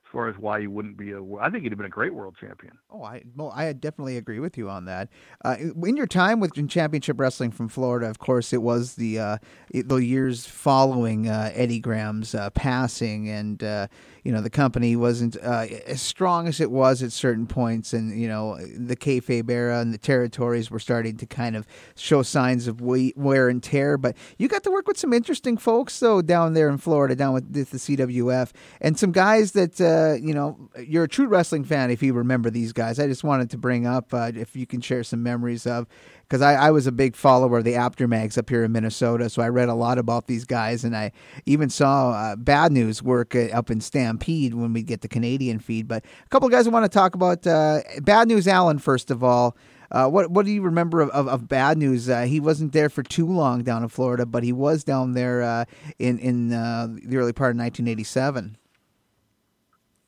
[0.09, 2.15] As far as why he wouldn't be a, I think he'd have been a great
[2.15, 2.79] world champion.
[2.89, 5.07] Oh, I well, I definitely agree with you on that.
[5.45, 9.37] Uh, in your time with Championship Wrestling from Florida, of course, it was the uh,
[9.71, 13.85] the years following uh, Eddie Graham's uh, passing, and uh,
[14.23, 18.19] you know the company wasn't uh, as strong as it was at certain points, and
[18.19, 22.67] you know the kayfabe era and the territories were starting to kind of show signs
[22.67, 23.95] of wear and tear.
[23.95, 27.35] But you got to work with some interesting folks, though, down there in Florida, down
[27.35, 31.91] with the CWF, and some guys that uh, you know, you're a true wrestling fan
[31.91, 32.99] if you remember these guys.
[32.99, 35.88] I just wanted to bring up uh, if you can share some memories of,
[36.21, 39.29] because I, I was a big follower of the Apter Mags up here in Minnesota,
[39.29, 41.12] so I read a lot about these guys, and I
[41.45, 45.59] even saw uh, Bad News work uh, up in Stampede when we get the Canadian
[45.59, 45.88] feed.
[45.88, 47.45] But a couple of guys I want to talk about.
[47.45, 49.57] Uh, Bad News Allen, first of all.
[49.91, 52.09] Uh, what what do you remember of, of, of Bad News?
[52.09, 55.41] Uh, he wasn't there for too long down in Florida, but he was down there
[55.41, 55.65] uh,
[55.97, 58.55] in in the early part of 1987.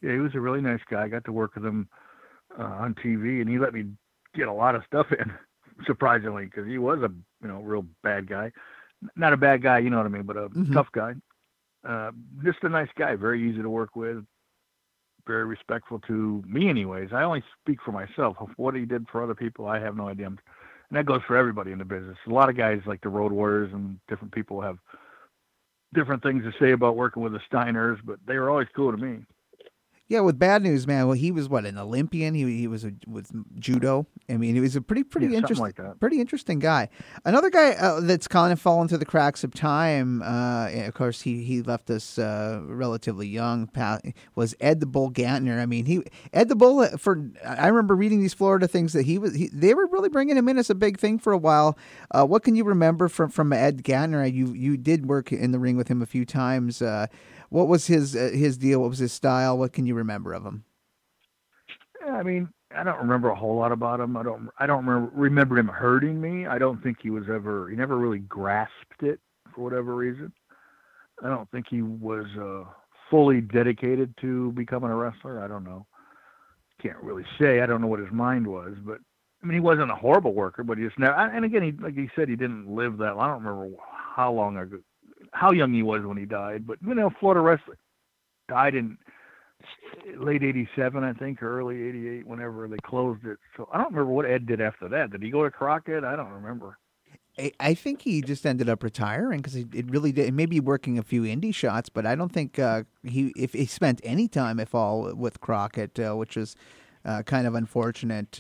[0.02, 1.04] Yeah, he was a really nice guy.
[1.04, 1.88] I got to work with him
[2.58, 3.86] uh, on TV, and he let me
[4.36, 5.32] get a lot of stuff in,
[5.86, 7.12] surprisingly, because he was a
[7.42, 8.52] you know real bad guy.
[9.16, 10.74] Not a bad guy, you know what I mean, but a Mhm.
[10.74, 11.16] tough guy.
[11.84, 12.12] Uh,
[12.44, 14.24] just a nice guy, very easy to work with,
[15.26, 17.12] very respectful to me, anyways.
[17.12, 18.38] I only speak for myself.
[18.58, 20.28] What he did for other people, I have no idea.
[20.28, 20.40] And
[20.92, 22.18] that goes for everybody in the business.
[22.28, 24.78] A lot of guys, like the Road Warriors and different people, have
[25.94, 28.98] different things to say about working with the Steiners, but they were always cool to
[28.98, 29.26] me.
[30.12, 31.08] Yeah, with Bad News, man.
[31.08, 32.34] Well, he was what an Olympian.
[32.34, 34.06] He he was a, with judo.
[34.30, 36.90] I mean, he was a pretty pretty Yeah, interesting like pretty interesting guy.
[37.24, 40.22] Another guy uh, that's kind of fallen through the cracks of time.
[40.22, 43.70] Uh, of course, he he left us uh, relatively young.
[44.36, 45.62] Was Ed the Bull Gantner?
[45.62, 46.82] I mean, he Ed the Bull.
[46.82, 49.34] uh, For I remember reading these Florida things that he was.
[49.34, 51.78] He, they were really bringing him in as a big thing for a while.
[52.14, 54.30] Uh, what can you remember from from Ed Gantner?
[54.30, 56.82] You you did work in the ring with him a few times.
[57.52, 58.80] What was his uh, his deal?
[58.80, 59.58] What was his style?
[59.58, 60.64] What can you remember of him?
[62.10, 64.16] I mean, I don't remember a whole lot about him.
[64.16, 64.50] I don't.
[64.58, 66.48] I don't remember remember him hurting me.
[66.48, 67.70] I don't think he was ever.
[67.70, 69.20] He never really grasped it
[69.54, 70.32] for whatever reason.
[71.22, 72.64] I don't think he was uh,
[73.10, 75.44] fully dedicated to becoming a wrestler.
[75.44, 75.86] I don't know.
[76.82, 77.60] Can't really say.
[77.60, 79.00] I don't know what his mind was, but
[79.44, 81.16] I mean, he wasn't a horrible worker, but he just never.
[81.16, 83.18] And again, he like he said, he didn't live that.
[83.18, 83.30] long.
[83.30, 83.76] I don't remember
[84.16, 84.56] how long
[85.32, 86.66] how young he was when he died.
[86.68, 87.78] But you know, Florida wrestling
[88.50, 88.98] died in
[90.18, 94.12] late 87 i think or early 88 whenever they closed it so i don't remember
[94.12, 96.78] what ed did after that did he go to crockett i don't remember
[97.60, 100.34] I- think he just ended up retiring because it really did.
[100.34, 104.02] Maybe working a few indie shots, but I don't think uh, he if he spent
[104.04, 106.56] any time, if all, with Crockett, uh, which is
[107.06, 108.40] uh, kind of unfortunate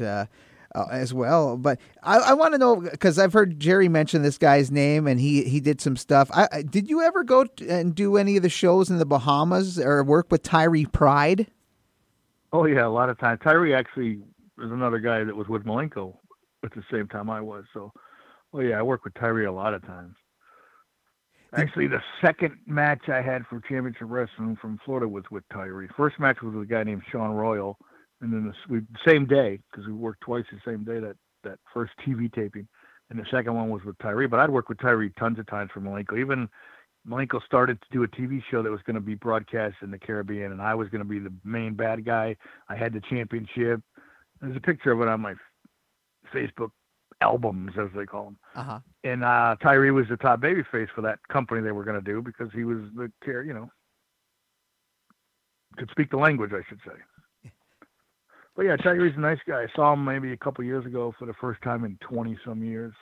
[0.76, 1.58] uh, as well.
[1.58, 5.20] But I, I want to know because I've heard Jerry mention this guy's name, and
[5.20, 6.30] he he did some stuff.
[6.34, 9.06] I, I, did you ever go t- and do any of the shows in the
[9.06, 11.48] Bahamas or work with Tyree Pride?
[12.54, 14.20] oh yeah a lot of times tyree actually
[14.58, 16.16] was another guy that was with malenko
[16.64, 17.92] at the same time i was so
[18.54, 20.16] oh yeah i worked with tyree a lot of times
[21.54, 26.20] actually the second match i had for championship wrestling from florida was with tyree first
[26.20, 27.78] match was with a guy named sean royal
[28.22, 31.60] and then the we, same day because we worked twice the same day that that
[31.74, 32.68] first tv taping
[33.12, 34.26] and the second one was with Tyree.
[34.26, 36.18] But I'd worked with Tyree tons of times for Malenko.
[36.18, 36.48] Even
[37.08, 40.00] Malenko started to do a TV show that was going to be broadcast in the
[40.00, 42.38] Caribbean, and I was going to be the main bad guy.
[42.70, 43.82] I had the championship.
[44.40, 45.34] There's a picture of it on my
[46.34, 46.72] Facebook
[47.20, 48.38] albums, as they call them.
[48.56, 48.80] Uh huh.
[49.04, 52.06] And uh, Tyree was the top baby face for that company they were going to
[52.06, 53.70] do because he was the care, you know,
[55.78, 56.96] could speak the language, I should say.
[58.56, 59.64] But yeah, Tyree's a nice guy.
[59.64, 62.64] I saw him maybe a couple years ago for the first time in 20 some
[62.64, 62.94] years.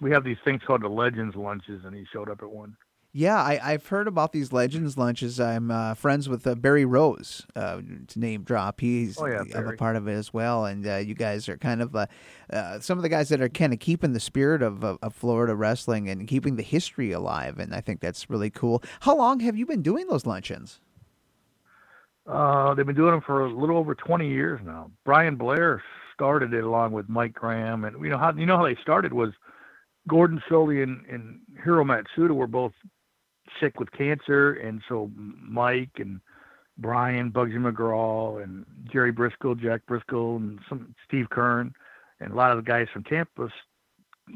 [0.00, 2.76] We have these things called the Legends lunches, and he showed up at one.
[3.12, 5.40] Yeah, I, I've heard about these Legends lunches.
[5.40, 8.80] I'm uh, friends with uh, Barry Rose, uh, to name drop.
[8.80, 10.66] He's Oh, yeah, of a part of it as well.
[10.66, 12.06] And uh, you guys are kind of uh,
[12.52, 15.14] uh, some of the guys that are kind of keeping the spirit of, of, of
[15.14, 17.58] Florida wrestling and keeping the history alive.
[17.58, 18.82] And I think that's really cool.
[19.00, 20.80] How long have you been doing those luncheons?
[22.28, 24.90] Uh, they've been doing them for a little over 20 years now.
[25.04, 25.82] Brian Blair
[26.14, 29.12] started it along with Mike Graham, and you know how you know how they started
[29.12, 29.30] was
[30.08, 32.72] Gordon Solie and, and Hiro Matsuda were both
[33.60, 36.20] sick with cancer, and so Mike and
[36.76, 41.72] Brian, Bugsy McGraw, and Jerry Brisco, Jack Brisco, and some Steve Keirn,
[42.20, 43.48] and a lot of the guys from Tampa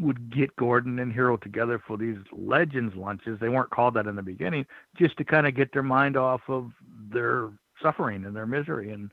[0.01, 3.39] would get Gordon and Hiro together for these legends lunches.
[3.39, 4.65] They weren't called that in the beginning,
[4.99, 6.71] just to kind of get their mind off of
[7.13, 7.51] their
[7.83, 9.11] suffering and their misery and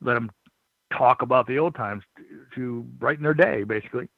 [0.00, 0.30] let them
[0.96, 2.22] talk about the old times to,
[2.54, 4.08] to brighten their day, basically.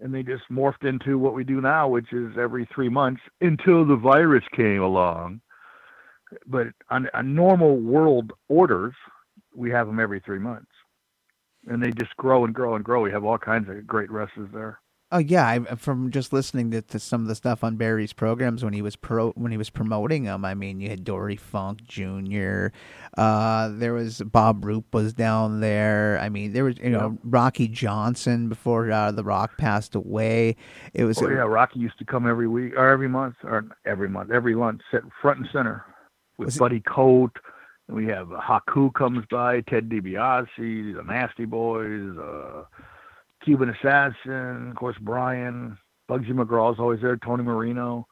[0.00, 3.84] And they just morphed into what we do now, which is every three months until
[3.84, 5.40] the virus came along.
[6.46, 8.94] But on, on normal world orders,
[9.54, 10.70] we have them every three months.
[11.66, 13.02] And they just grow and grow and grow.
[13.02, 14.80] We have all kinds of great wrestlers there.
[15.10, 18.62] Oh yeah, I, from just listening to, to some of the stuff on Barry's programs
[18.62, 20.44] when he was pro when he was promoting them.
[20.44, 22.66] I mean, you had Dory Funk Jr.
[23.16, 26.18] Uh, there was Bob Roop was down there.
[26.20, 30.56] I mean, there was you know Rocky Johnson before uh, the Rock passed away.
[30.92, 34.10] It was Oh yeah, Rocky used to come every week or every month or every
[34.10, 35.86] month, every lunch, sit front and center
[36.36, 37.32] with it- Buddy Colt,
[37.88, 42.64] We have uh, Haku comes by, Ted DiBiase, the Nasty Boys, uh,
[43.44, 45.78] Cuban Assassin, of course Brian,
[46.10, 48.06] Bugsy McGraw's always there, Tony Marino,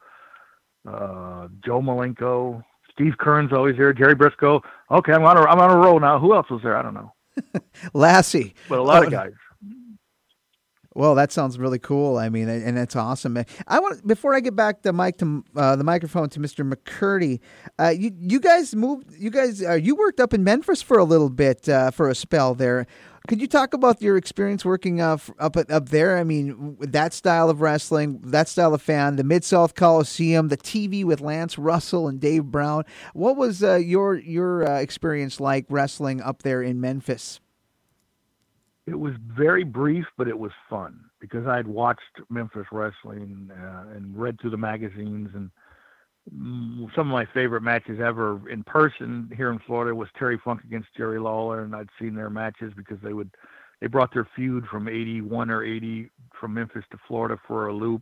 [0.87, 4.61] uh, Joe Malenko, Steve Keirn's always there, Jerry Brisco.
[4.91, 6.19] Okay, I'm on a I'm on a roll now.
[6.19, 6.77] Who else was there?
[6.77, 7.13] I don't know.
[7.93, 8.55] Lassie.
[8.69, 9.33] But a lot oh, of guys.
[10.97, 12.17] Well, that sounds really cool.
[12.17, 13.37] I mean, and that's awesome.
[13.67, 16.67] I want before I get back the mic to uh, the microphone to Mr.
[16.67, 17.39] McCurdy.
[17.77, 19.13] Uh, you you guys moved.
[19.15, 22.15] You guys uh, you worked up in Memphis for a little bit uh, for a
[22.15, 22.87] spell there.
[23.27, 26.17] Could you talk about your experience working uh, up up there?
[26.17, 30.57] I mean, that style of wrestling, that style of fan, the Mid South Coliseum, the
[30.57, 32.85] TV with Lance Russell and Dave Brown.
[33.13, 37.39] What was uh, your your experience like wrestling up there in Memphis?
[38.87, 43.93] It was very brief, but it was fun because I had watched Memphis wrestling uh,
[43.93, 45.29] and read through the magazines.
[45.35, 45.51] And
[46.95, 50.87] some of my favorite matches ever in person here in Florida was Terry Funk against
[50.95, 53.29] Jerry Lawler, and I'd seen their matches because they would
[53.81, 56.09] they brought their feud from 81 or 80
[56.39, 58.01] from Memphis to Florida for a loop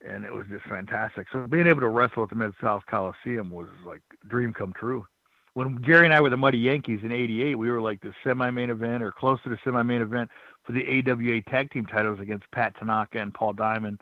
[0.00, 1.26] and it was just fantastic.
[1.32, 5.06] So being able to wrestle at the Mid South Coliseum was like dream come true
[5.54, 8.70] when Jerry and I were the Muddy Yankees in '88, we were like the semi-main
[8.70, 10.30] event or close to the semi-main event
[10.64, 14.00] for the AWA tag team titles against Pat Tanaka and Paul Diamond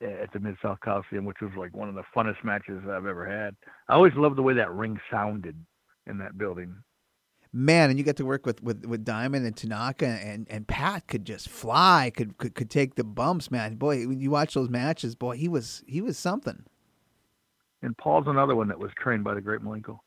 [0.00, 3.06] eh, at the Mid South Coliseum, which was like one of the funnest matches I've
[3.06, 3.56] ever had.
[3.88, 5.56] I always loved the way that ring sounded
[6.06, 6.74] in that building.
[7.52, 11.08] Man, and you got to work with, with, with Diamond and Tanaka and, and Pat
[11.08, 13.74] could just fly, could, could could take the bumps, man.
[13.74, 16.64] Boy, when you watch those matches, boy, he was he was something.
[17.82, 19.98] And Paul's another one that was trained by the great Malenko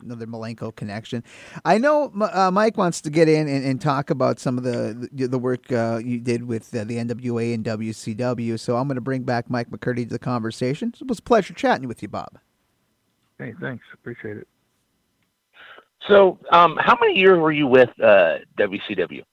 [0.00, 1.24] another Malenko connection.
[1.64, 5.08] I know uh, Mike wants to get in and, and, talk about some of the
[5.12, 8.58] the, the work uh, you did with uh, the NWA and WCW.
[8.58, 10.92] So I'm going to bring back Mike McCurdy to the conversation.
[11.00, 12.38] It was a pleasure chatting with you, Bob.
[13.38, 13.84] Hey, thanks.
[13.94, 14.48] Appreciate it.
[16.06, 19.20] So, um, how many years were you with WCW?
[19.20, 19.24] Uh,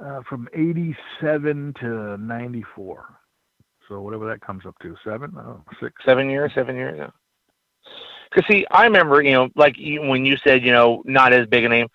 [0.00, 3.04] uh, from 87 to 94.
[3.88, 6.96] So whatever that comes up to, seven, oh, six, seven years, seven years.
[6.98, 7.10] Yeah.
[8.34, 11.64] Because see, I remember, you know, like when you said, you know, not as big
[11.64, 11.88] a name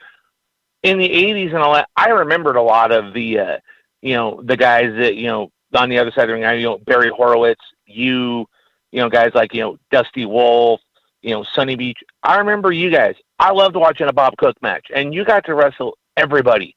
[0.84, 1.90] in the '80s and all that.
[1.96, 3.58] I remembered a lot of the, uh,
[4.02, 6.60] you know, the guys that you know on the other side of the ring.
[6.60, 8.48] You know, Barry Horowitz, you,
[8.92, 10.80] you know, guys like you know Dusty Wolf,
[11.22, 12.00] you know, Sunny Beach.
[12.24, 13.16] I remember you guys.
[13.40, 16.74] I loved watching a Bob Cook match, and you got to wrestle everybody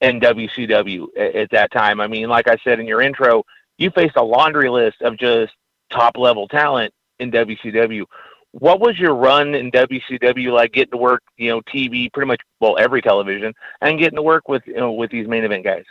[0.00, 2.00] in WCW at, at that time.
[2.00, 3.44] I mean, like I said in your intro,
[3.78, 5.52] you faced a laundry list of just
[5.90, 8.04] top level talent in WCW
[8.58, 12.40] what was your run in WCW like getting to work, you know, TV, pretty much
[12.60, 15.84] well every television, and getting to work with you know with these main event guys?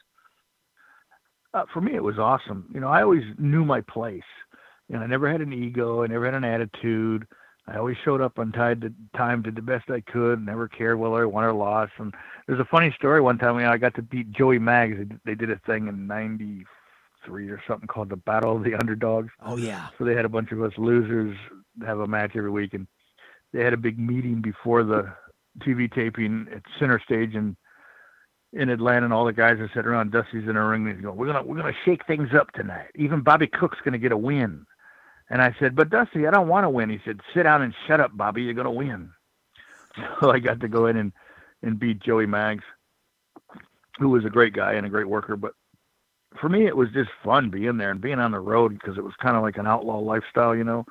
[1.54, 2.66] Uh, for me, it was awesome.
[2.74, 4.24] You know, I always knew my place.
[4.88, 6.04] You know, I never had an ego.
[6.04, 7.28] I never had an attitude.
[7.68, 11.00] I always showed up on time, to, time, did the best I could, never cared
[11.00, 11.94] whether I won or lost.
[11.98, 12.14] And
[12.48, 13.22] there's a funny story.
[13.22, 14.98] One time, you know, I got to beat Joey Maggs.
[15.26, 19.32] They did a thing in '93 or something called the Battle of the Underdogs.
[19.46, 19.90] Oh yeah.
[19.98, 21.38] So they had a bunch of us losers
[21.86, 22.88] have a match every week, and
[23.52, 25.14] they had a big meeting before the
[25.62, 27.56] TV taping at Center Stage in
[28.54, 30.12] in Atlanta, and all the guys are sitting around.
[30.12, 32.90] Dusty's in a ring, and he's going, "We're gonna we're gonna shake things up tonight.
[32.96, 34.66] Even Bobby Cook's gonna get a win."
[35.30, 37.74] And I said, "But Dusty, I don't want to win." He said, "Sit down and
[37.88, 38.44] shut up, Bobby.
[38.44, 39.12] You're gonna win."
[40.20, 41.14] So I got to go in and
[41.62, 42.64] and beat Joey Maggs,
[44.00, 45.36] who was a great guy and a great worker.
[45.36, 45.54] But
[46.40, 49.04] for me, it was just fun being there and being on the road because it
[49.04, 50.86] was kind of like an outlaw lifestyle, you know.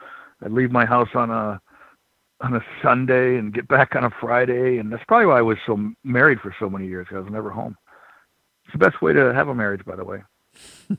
[0.44, 1.60] I'd leave my house on a
[2.40, 5.58] on a Sunday and get back on a Friday, and that's probably why I was
[5.66, 7.06] so married for so many years.
[7.12, 7.76] I was never home.
[8.64, 10.22] It's the best way to have a marriage, by the way.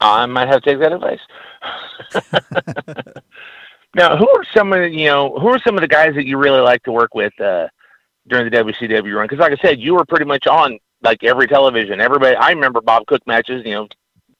[0.00, 1.20] I might have to take that advice.
[3.94, 6.26] now, who are some of the, you know who are some of the guys that
[6.26, 7.68] you really like to work with uh,
[8.28, 9.24] during the WCW run?
[9.24, 12.00] Because, like I said, you were pretty much on like every television.
[12.00, 13.88] Everybody, I remember Bob Cook matches, you know,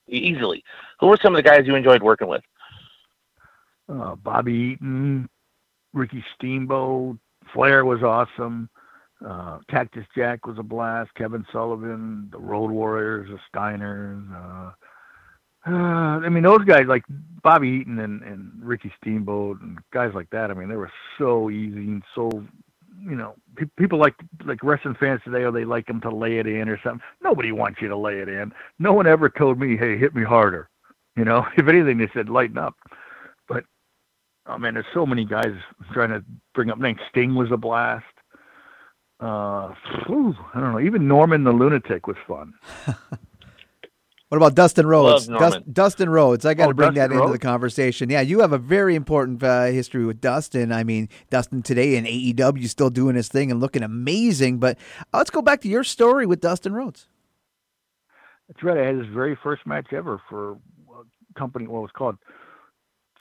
[0.08, 0.62] easily.
[1.00, 2.42] Who were some of the guys you enjoyed working with?
[3.88, 5.28] Uh, Bobby Eaton,
[5.92, 7.18] Ricky Steamboat,
[7.52, 8.68] Flair was awesome.
[9.24, 11.14] Uh, Cactus Jack was a blast.
[11.14, 14.22] Kevin Sullivan, the Road Warriors, the Steiners.
[14.34, 14.72] Uh,
[15.66, 15.70] uh,
[16.24, 17.04] I mean, those guys like
[17.42, 20.50] Bobby Eaton and, and Ricky Steamboat and guys like that.
[20.50, 22.30] I mean, they were so easy and so,
[23.02, 24.14] you know, pe- people like
[24.44, 25.42] like wrestling fans today.
[25.42, 27.02] or they like them to lay it in or something.
[27.22, 28.52] Nobody wants you to lay it in.
[28.78, 30.68] No one ever told me, "Hey, hit me harder."
[31.16, 32.74] You know, if anything, they said lighten up.
[34.46, 35.54] But oh man, there's so many guys
[35.92, 36.24] trying to
[36.54, 36.98] bring up names.
[37.10, 38.04] Sting was a blast.
[39.20, 39.72] Uh,
[40.06, 40.80] whew, I don't know.
[40.80, 42.52] Even Norman the Lunatic was fun.
[44.28, 45.28] What about Dustin Rhodes?
[45.28, 46.44] Love Dust, Dustin Rhodes.
[46.44, 48.10] I got to Oh, bring Dustin that into the conversation.
[48.10, 50.72] Yeah, you have a very important uh, history with Dustin.
[50.72, 54.58] I mean, Dustin today in AEW still doing his thing and looking amazing.
[54.58, 54.76] But
[55.12, 57.06] uh, let's go back to your story with Dustin Rhodes.
[58.48, 58.76] That's right.
[58.78, 62.16] I had his very first match ever for a company, what was called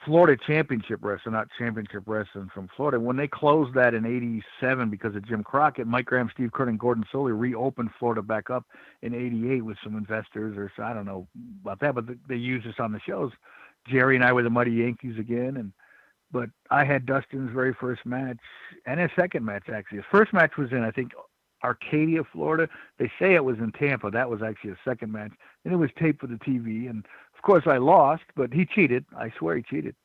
[0.06, 3.00] Florida Championship Wrestling, not Championship Wrestling from Florida.
[3.00, 6.80] When they closed that in '87 because of Jim Crockett, Mike Graham, Steve Keirn, and
[6.80, 8.66] Gordon Solie reopened Florida back up
[9.02, 11.28] in '88 with some investors, or so, I don't know
[11.64, 13.32] about that, but they used us on the shows.
[13.88, 15.74] Jerry and I were the Muddy Yankees again, and
[16.32, 18.38] but I had Dustin's very first match
[18.86, 19.98] and his second match actually.
[19.98, 21.12] His first match was in I think
[21.64, 22.68] Arcadia, Florida.
[23.00, 24.12] They say it was in Tampa.
[24.12, 25.32] That was actually a second match,
[25.64, 26.90] and it was taped for the TV.
[26.90, 27.06] And
[27.44, 29.06] course, I lost, but he cheated.
[29.18, 29.96] I swear he cheated.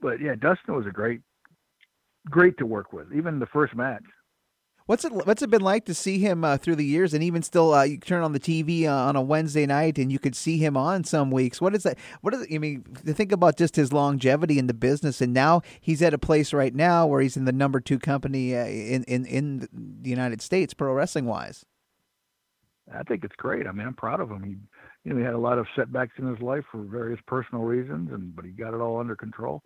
[0.00, 1.20] But yeah, Dustin was a great,
[2.30, 3.12] great to work with.
[3.12, 4.04] Even the first match.
[4.86, 7.42] What's it What's it been like to see him uh, through the years, and even
[7.42, 10.34] still, uh, you turn on the TV uh, on a Wednesday night, and you could
[10.34, 11.60] see him on some weeks.
[11.60, 11.98] What is that?
[12.22, 12.42] What is?
[12.42, 16.00] It, I mean, to think about just his longevity in the business, and now he's
[16.00, 19.26] at a place right now where he's in the number two company uh, in in
[19.26, 21.66] in the United States, pro wrestling wise.
[22.94, 23.66] I think it's great.
[23.66, 24.42] I mean, I'm proud of him.
[24.42, 24.56] He,
[25.04, 28.10] you know, he had a lot of setbacks in his life for various personal reasons,
[28.12, 29.62] and but he got it all under control.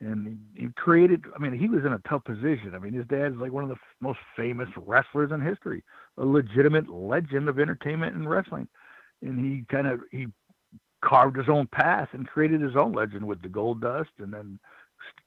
[0.00, 0.26] And
[0.56, 1.24] he, he created.
[1.34, 2.72] I mean, he was in a tough position.
[2.74, 5.84] I mean, his dad's like one of the f- most famous wrestlers in history,
[6.18, 8.68] a legitimate legend of entertainment and wrestling.
[9.22, 10.26] And he kind of he
[11.04, 14.58] carved his own path and created his own legend with the Gold Dust, and then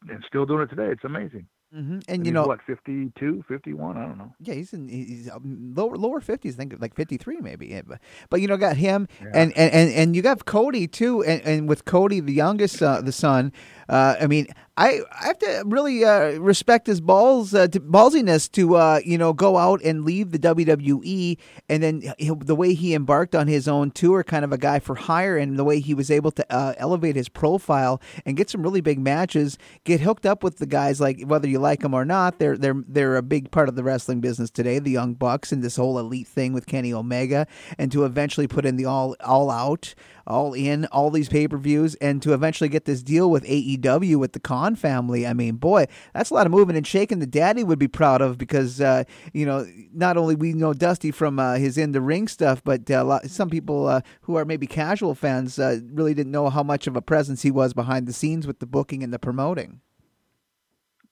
[0.09, 0.87] and still doing it today.
[0.87, 1.47] It's amazing.
[1.75, 1.93] Mm-hmm.
[1.93, 3.97] And, And you know, what 52, 51?
[3.97, 4.33] I don't know.
[4.39, 6.55] Yeah, he's in he's lower lower fifties.
[6.55, 7.67] I think like fifty three maybe.
[7.67, 7.99] Yeah, but,
[8.29, 9.27] but you know, got him Yeah.
[9.33, 11.23] and, and, and, and you got Cody too.
[11.23, 13.51] And, and with Cody, the youngest, uh, the son.
[13.89, 14.47] Uh, I mean,
[14.77, 19.17] I I have to really uh, respect his balls uh, to, ballsiness to uh, you
[19.17, 21.37] know go out and leave the WWE,
[21.69, 24.79] and then he- the way he embarked on his own tour, kind of a guy
[24.79, 28.49] for hire, and the way he was able to uh, elevate his profile and get
[28.49, 31.93] some really big matches, get hooked up with the guys like whether you like them
[31.93, 35.13] or not, they're they're they're a big part of the wrestling business today, the Young
[35.13, 37.47] Bucks and this whole elite thing with Kenny Omega,
[37.77, 39.95] and to eventually put in the all all out,
[40.27, 44.17] all in, all these pay per views, and to eventually get this deal with AEW
[44.17, 45.25] with the Khan family.
[45.27, 47.19] I mean, boy, that's a lot of moving and shaking.
[47.19, 49.03] The daddy would be proud of because uh,
[49.33, 52.89] you know not only we know Dusty from uh, his in the ring stuff, but
[52.89, 56.63] uh, lot, some people uh, who are maybe casual fans uh, really didn't know how
[56.63, 59.81] much of a presence he was behind the scenes with the booking and the promoting.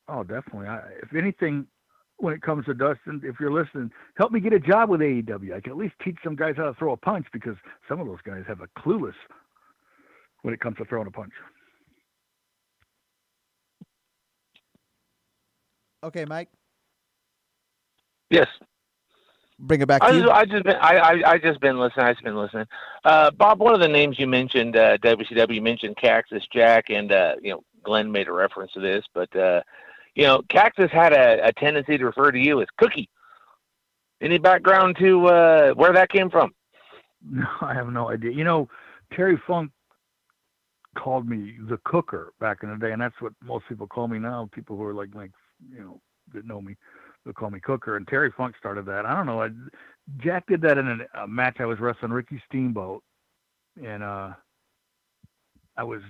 [0.08, 0.68] Oh, definitely.
[0.68, 1.68] I, if anything,
[2.24, 5.54] when it comes to Dustin, if you're listening, help me get a job with AEW.
[5.54, 7.58] I can at least teach some guys how to throw a punch because
[7.88, 9.14] some of those guys have a clueless
[10.42, 11.34] when it comes to throwing a punch.
[16.02, 16.50] Okay, Mike,
[18.30, 18.48] Yes.
[19.60, 20.32] bring it back I to just, you.
[20.32, 22.06] I just been, I, I, I just been listening.
[22.06, 22.66] I just been listening.
[23.04, 27.12] Uh, Bob, one of the names you mentioned, uh, WCW, you mentioned Cactus Jack, and
[27.12, 29.62] uh, you know Glenn made a reference to this, but uh,
[30.16, 33.10] you know Cactus had a, a tendency to refer to you as Cookie.
[34.22, 36.54] Any background to uh, where that came from?
[37.30, 38.32] No, I have no idea.
[38.32, 38.70] You know,
[39.14, 39.72] Terry Funk
[40.98, 44.20] called me the cooker back in the day, and that's what most people call me
[44.20, 44.50] now.
[44.52, 45.32] People who are like, like
[45.72, 46.02] you know,
[46.34, 46.76] that know me,
[47.24, 47.98] they'll call me cooker.
[47.98, 49.06] And Terry Funk started that.
[49.06, 49.42] I don't know.
[49.42, 49.50] I,
[50.18, 53.04] Jack did that in a, a match I was wrestling Ricky Steamboat,
[53.84, 54.34] and uh,
[55.78, 56.02] I was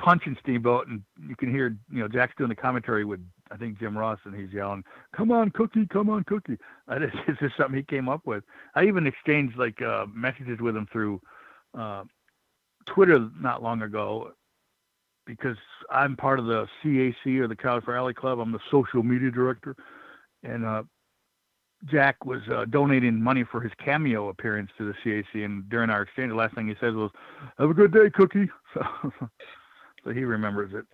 [0.00, 3.20] punching Steamboat, and you can hear, you know, Jack's doing the commentary with
[3.50, 4.84] I think Jim Ross, and he's yelling,
[5.16, 5.86] "Come on, Cookie!
[5.86, 8.44] Come on, Cookie!" That is, it's just something he came up with.
[8.74, 11.20] I even exchanged like uh, messages with him through
[11.76, 12.04] uh,
[12.86, 14.32] Twitter not long ago
[15.26, 15.56] because
[15.90, 18.38] I'm part of the CAC or the Cauliflower Alley Club.
[18.38, 19.76] I'm the social media director,
[20.42, 20.82] and uh,
[21.86, 25.44] Jack was uh, donating money for his cameo appearance to the CAC.
[25.44, 27.10] And during our exchange, the last thing he says was,
[27.58, 29.12] "Have a good day, Cookie." So,
[30.04, 30.84] so he remembers it.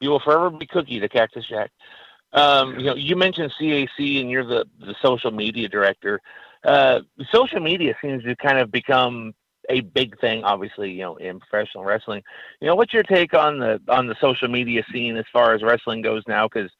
[0.00, 1.70] You will forever be Cookie, the Cactus Jack.
[2.32, 6.20] Um, you know, you mentioned CAC, and you're the, the social media director.
[6.64, 7.00] Uh,
[7.32, 9.32] social media seems to kind of become
[9.70, 12.22] a big thing, obviously, you know, in professional wrestling.
[12.60, 15.62] You know, what's your take on the on the social media scene as far as
[15.62, 16.48] wrestling goes now?
[16.48, 16.70] Because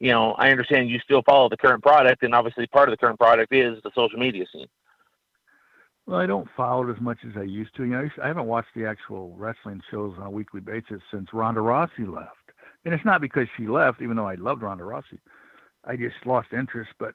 [0.00, 2.96] you know, I understand you still follow the current product, and obviously, part of the
[2.96, 4.66] current product is the social media scene.
[6.06, 7.84] Well, I don't follow it as much as I used to.
[7.84, 11.60] You know, I, haven't watched the actual wrestling shows on a weekly basis since Ronda
[11.60, 12.36] Rousey left.
[12.84, 15.18] And it's not because she left, even though I loved Ronda Rousey.
[15.84, 16.90] I just lost interest.
[16.98, 17.14] But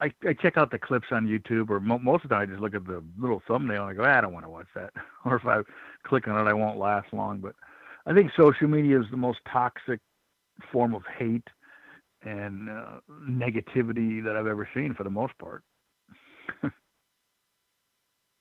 [0.00, 2.46] I, I check out the clips on YouTube, or mo- most of the time I
[2.46, 4.66] just look at the little thumbnail and I go, "Ah, I don't want to watch
[4.74, 4.92] that.
[5.26, 5.60] or if I
[6.06, 7.40] click on it, I won't last long.
[7.40, 7.54] But
[8.06, 10.00] I think social media is the most toxic
[10.72, 11.46] form of hate
[12.22, 15.62] and uh, negativity that I've ever seen for the most part.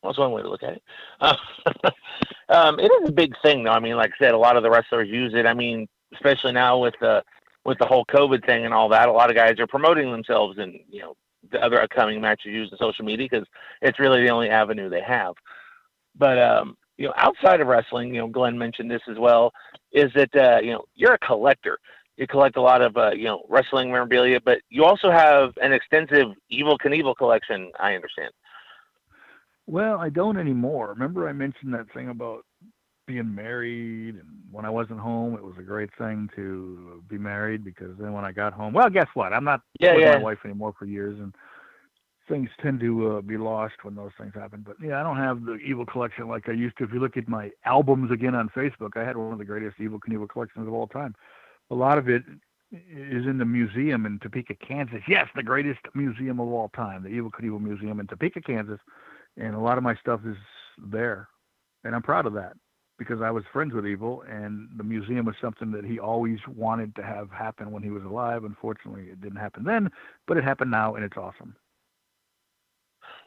[0.06, 0.84] That's one way to look at it.
[1.20, 1.36] Uh,
[2.50, 3.72] um, it is a big thing, though.
[3.72, 5.46] I mean, like I said, a lot of the wrestlers use it.
[5.46, 7.24] I mean, especially now with the
[7.66, 10.58] with the whole COVID thing and all that, a lot of guys are promoting themselves
[10.60, 11.16] and you know
[11.52, 13.48] the other upcoming matches using social media because
[13.82, 15.34] it's really the only avenue they have.
[16.18, 19.52] But um, you know, outside of wrestling, you know, Glenn mentioned this as well,
[19.92, 21.78] is that uh, you know you're a collector.
[22.18, 25.74] You collect a lot of uh, you know wrestling memorabilia, but you also have an
[25.74, 27.72] extensive Evel Knievel collection.
[27.80, 28.32] I understand.
[29.68, 30.90] Well, I don't anymore.
[30.90, 32.46] Remember, I mentioned that thing about
[33.08, 37.64] being married, and when I wasn't home, it was a great thing to be married
[37.64, 39.34] because then when I got home, well, guess what?
[39.34, 40.18] I'm not yeah, with yeah.
[40.18, 41.34] my wife anymore for years, and
[42.28, 44.64] things tend to uh, be lost when those things happen.
[44.66, 46.84] But yeah, I don't have the Evel collection like I used to.
[46.84, 49.78] If you look at my albums again on Facebook, I had one of the greatest
[49.78, 51.14] Evel Knievel collections of all time.
[51.70, 52.24] A lot of it
[52.72, 55.02] is in the museum in Topeka, Kansas.
[55.08, 58.80] Yes, the greatest museum of all time, the Evel Knievel Museum in Topeka, Kansas.
[59.38, 60.38] And a lot of my stuff is
[60.78, 61.28] there.
[61.84, 62.54] And I'm proud of that
[62.98, 66.96] because I was friends with Evel, and the museum was something that he always wanted
[66.96, 68.44] to have happen when he was alive.
[68.44, 69.90] Unfortunately, it didn't happen then,
[70.28, 71.56] but it happened now, and it's awesome.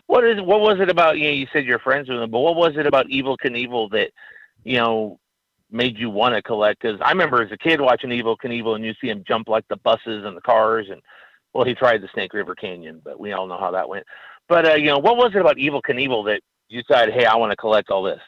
[0.06, 1.18] What is what was it about?
[1.18, 3.90] You know, you said you're friends with him, but what was it about Evel Knievel
[3.90, 4.10] that
[4.64, 5.20] you know
[5.70, 6.80] made you want to collect?
[6.80, 9.68] Because I remember as a kid watching Evel Knievel, and you see him jump like
[9.68, 11.02] the buses and the cars, and
[11.52, 14.06] well, he tried the Snake River Canyon, but we all know how that went.
[14.48, 17.36] But uh, you know, what was it about Evel Knievel that you decided, hey, I
[17.36, 18.20] want to collect all this?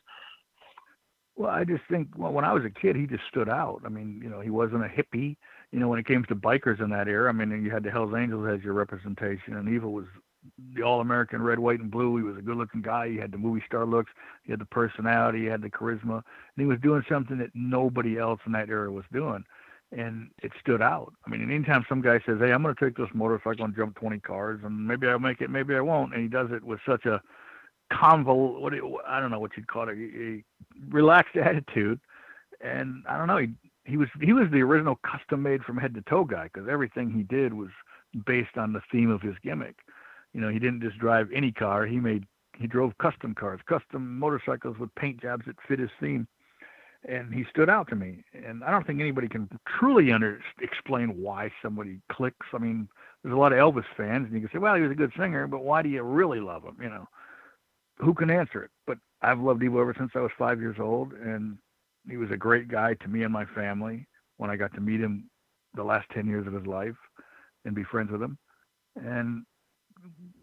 [1.37, 3.81] Well, I just think well, when I was a kid, he just stood out.
[3.85, 5.37] I mean, you know, he wasn't a hippie.
[5.73, 7.91] You know, when it came to bikers in that era, I mean, you had the
[7.91, 10.07] Hell's Angels as your representation, and Evel was
[10.75, 12.17] the all-American red, white, and blue.
[12.17, 13.09] He was a good-looking guy.
[13.09, 14.11] He had the movie star looks.
[14.43, 15.43] He had the personality.
[15.43, 18.91] He had the charisma, and he was doing something that nobody else in that era
[18.91, 19.45] was doing,
[19.93, 21.13] and it stood out.
[21.27, 23.97] I mean, anytime some guy says, "Hey, I'm going to take this motorcycle and jump
[23.97, 26.81] 20 cars, and maybe I'll make it, maybe I won't," and he does it with
[26.87, 27.21] such a
[27.93, 30.45] convol what do you, I don't know what you'd call it a, a
[30.89, 32.01] relaxed attitude.
[32.61, 33.49] And I don't know he
[33.85, 37.11] he was he was the original custom made from head to toe guy because everything
[37.11, 37.71] he did was
[38.27, 39.77] based on the theme of his gimmick.
[40.33, 42.25] You know he didn't just drive any car he made
[42.59, 46.29] he drove custom cars custom motorcycles with paint jobs that fit his theme
[47.09, 51.21] and he stood out to me and I don't think anybody can truly under explain
[51.21, 52.89] why somebody clicks I mean
[53.23, 55.13] there's a lot of Elvis fans and you can say well he was a good
[55.19, 57.09] singer but why do you really love him you know
[58.01, 58.71] who can answer it?
[58.87, 61.59] But I've loved Evel ever since I was five years old, and
[62.09, 64.07] he was a great guy to me and my family.
[64.39, 65.29] When I got to meet him
[65.75, 66.97] the last ten years of his life
[67.65, 68.39] and be friends with him,
[68.97, 69.45] and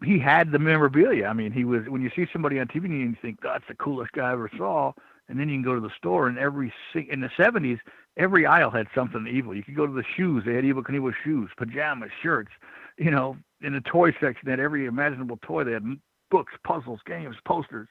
[0.04, 1.26] he had the memorabilia.
[1.26, 3.74] I mean, he was when you see somebody on TV and you think that's the
[3.74, 4.92] coolest guy I ever saw,
[5.28, 7.78] and then you can go to the store and every in the '70s,
[8.16, 11.12] every aisle had something Evel You could go to the shoes; they had Evel Knievel
[11.24, 12.50] shoes, pajamas, shirts.
[12.98, 15.64] You know, in the toy section, they had every imaginable toy.
[15.64, 15.84] They had
[16.30, 17.88] books, puzzles, games, posters.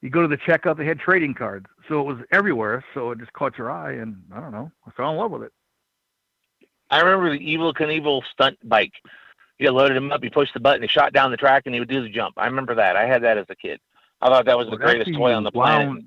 [0.00, 1.66] You go to the checkout, they had trading cards.
[1.88, 2.84] So it was everywhere.
[2.94, 5.42] So it just caught your eye, and I don't know, I fell in love with
[5.42, 5.52] it.
[6.90, 8.92] I remember the Evel Knievel stunt bike.
[9.58, 11.80] You loaded him up, you pushed the button, he shot down the track, and he
[11.80, 12.34] would do the jump.
[12.38, 12.96] I remember that.
[12.96, 13.80] I had that as a kid.
[14.20, 16.04] I thought that was Well, the greatest toy on the you planet.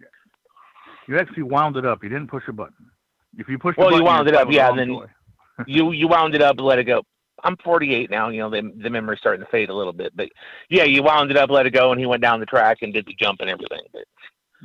[1.08, 2.04] You actually wound it up.
[2.04, 2.90] You didn't push a button.
[3.38, 5.06] If you pushed Well, the you button, wound it up, yeah, and toy.
[5.68, 7.02] you you wound it up, let it go.
[7.44, 8.30] I'm 48 now.
[8.30, 10.30] You know the the memory's starting to fade a little bit, but
[10.70, 12.94] yeah, you wound it up, let it go, and he went down the track and
[12.94, 13.82] did the jump and everything.
[13.94, 14.04] But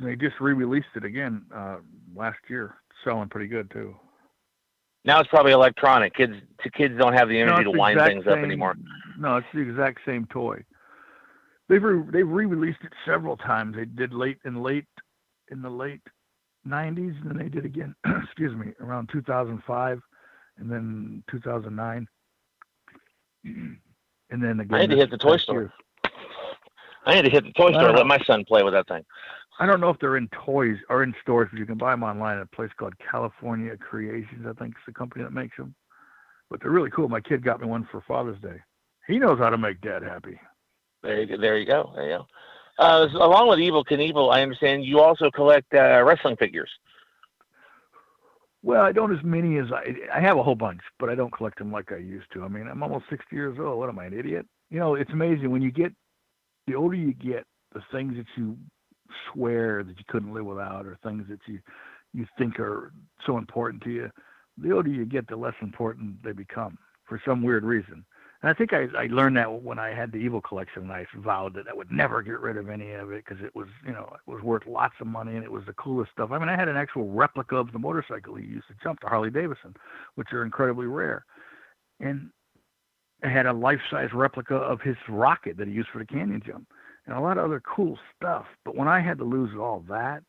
[0.03, 1.77] They just re-released it again uh,
[2.15, 3.95] last year, selling pretty good too.
[5.05, 6.13] now it's probably electronic.
[6.13, 8.75] Kids to kids don't have the energy it's to wind things up anymore.
[9.17, 10.63] No, it's the exact same toy.
[11.69, 13.75] They've re- they've re-released it several times.
[13.75, 14.85] They did late in late
[15.49, 16.01] in the late
[16.67, 17.95] '90s, and then they did again.
[18.23, 20.01] excuse me, around 2005,
[20.57, 22.07] and then 2009,
[23.45, 23.79] and
[24.43, 24.75] then again.
[24.75, 25.61] I had to hit the toy store.
[25.61, 25.73] year.
[27.05, 29.03] I had to hit the toy store, let my son play with that thing.
[29.59, 32.03] I don't know if they're in toys or in stores, but you can buy them
[32.03, 34.45] online at a place called California Creations.
[34.45, 35.73] I think it's the company that makes them.
[36.49, 37.07] But they're really cool.
[37.09, 38.57] My kid got me one for Father's Day.
[39.07, 40.39] He knows how to make Dad happy.
[41.01, 41.37] There you go.
[41.41, 41.91] There you go.
[41.95, 42.27] There you go.
[42.77, 46.69] Uh, along with Evel Knievel, I understand you also collect uh, wrestling figures.
[48.63, 49.95] Well, I don't as many as I.
[50.13, 52.43] I have a whole bunch, but I don't collect them like I used to.
[52.43, 53.79] I mean, I'm almost 60 years old.
[53.79, 54.45] What am I, an idiot?
[54.69, 55.93] You know, it's amazing when you get
[56.67, 58.57] the older you get, the things that you
[59.31, 61.59] swear that you couldn't live without, or things that you
[62.13, 62.91] you think are
[63.25, 64.09] so important to you.
[64.57, 68.03] The older you get, the less important they become for some weird reason.
[68.41, 71.07] And I think I, I learned that when I had the Evel collection, and I
[71.15, 73.91] vowed that I would never get rid of any of it because it was, you
[73.91, 76.31] know, it was worth lots of money and it was the coolest stuff.
[76.31, 79.07] I mean, I had an actual replica of the motorcycle he used to jump, the
[79.07, 79.73] Harley Davidson,
[80.15, 81.25] which are incredibly rare.
[81.99, 82.29] And
[83.23, 86.67] I had a life-size replica of his rocket that he used for the canyon jump.
[87.07, 88.45] and a lot of other cool stuff.
[88.63, 90.21] But when I had to lose all that,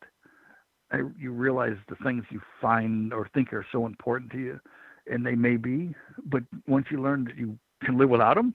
[0.91, 4.59] I, you realize the things you find or think are so important to you,
[5.05, 5.93] and they may be,
[6.25, 8.53] but once you learn that you can live without them,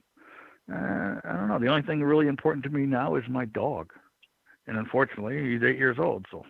[0.71, 1.59] uh, I don't know.
[1.59, 3.93] The only thing really important to me now is my dog,
[4.67, 6.25] and unfortunately, he's eight years old.
[6.31, 6.43] So,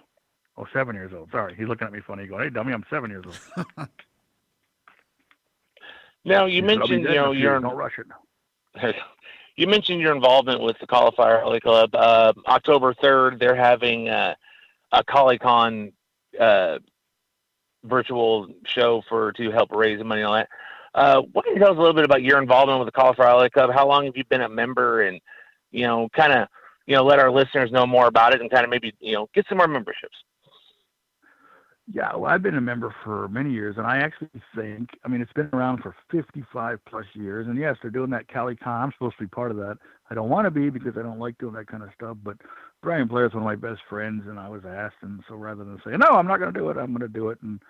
[0.57, 1.31] oh, seven years old.
[1.31, 3.67] Sorry, he's looking at me funny, going, "Hey, dummy, I'm seven years old."
[6.25, 8.95] now you mentioned you know you're don't rush it.
[9.57, 11.93] you mentioned your involvement with the Cauliflower Alley Club.
[11.93, 14.35] Uh, October third, they're having uh,
[14.93, 15.91] a ColleCon
[16.39, 16.79] uh,
[17.83, 20.49] virtual show for to help raise money on that.
[20.95, 23.27] Uh, why don't you tell us a little bit about your involvement with the Cauliflower
[23.27, 23.69] Alley Club?
[23.73, 25.19] How long have you been a member, and
[25.71, 26.47] you know, kind of,
[26.87, 29.27] you know, let our listeners know more about it, and kind of maybe you know
[29.35, 30.15] get some more memberships.
[31.93, 35.21] Yeah, well, I've been a member for many years, and I actually think, I mean,
[35.21, 37.45] it's been around for 55 plus years.
[37.45, 38.81] And yes, they're doing that Cali Con.
[38.81, 39.77] I'm supposed to be part of that.
[40.09, 42.17] I don't want to be because I don't like doing that kind of stuff.
[42.23, 42.37] But
[42.81, 45.63] Brian Blair is one of my best friends, and I was asked, and so rather
[45.63, 47.61] than say no, I'm not going to do it, I'm going to do it and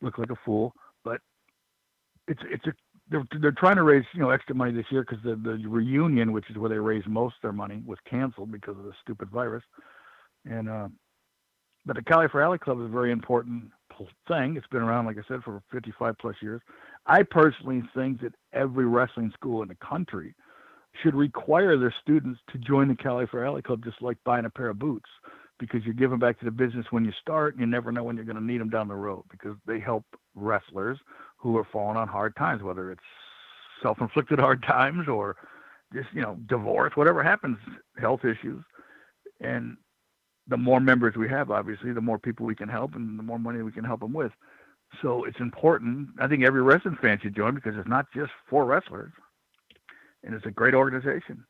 [0.00, 0.72] look like a fool.
[1.04, 1.20] But
[2.28, 2.72] it's it's a
[3.10, 6.32] they're they're trying to raise you know extra money this year because the the reunion,
[6.32, 9.30] which is where they raise most of their money, was canceled because of the stupid
[9.30, 9.64] virus,
[10.46, 10.68] and.
[10.68, 10.88] uh
[11.86, 13.64] but the Cauliflower Alley Club is a very important
[14.28, 14.56] thing.
[14.56, 16.60] It's been around, like I said, for 55 plus years.
[17.06, 20.34] I personally think that every wrestling school in the country
[21.02, 24.68] should require their students to join the Cauliflower Alley Club, just like buying a pair
[24.70, 25.08] of boots,
[25.58, 28.16] because you're giving back to the business when you start, and you never know when
[28.16, 29.24] you're going to need them down the road.
[29.30, 30.04] Because they help
[30.34, 30.98] wrestlers
[31.40, 33.00] who are falling on hard times, whether it's
[33.82, 35.36] self-inflicted hard times or
[35.92, 37.58] just you know divorce, whatever happens,
[37.98, 38.62] health issues,
[39.40, 39.76] and
[40.48, 43.38] the more members we have, obviously, the more people we can help and the more
[43.38, 44.32] money we can help them with.
[45.02, 46.08] So it's important.
[46.20, 49.12] I think every wrestling fan should join because it's not just for wrestlers,
[50.24, 51.44] and it's a great organization.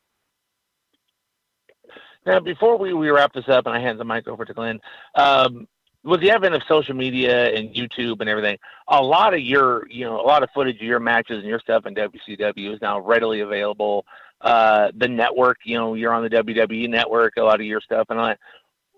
[2.25, 4.79] Now, before we, we wrap this up and I hand the mic over to Glenn,
[5.15, 5.67] um,
[6.03, 10.05] with the advent of social media and YouTube and everything, a lot of your, you
[10.05, 12.99] know, a lot of footage of your matches and your stuff in WCW is now
[12.99, 14.05] readily available.
[14.41, 18.07] Uh, the network, you know, you're on the WWE network, a lot of your stuff
[18.09, 18.39] and all that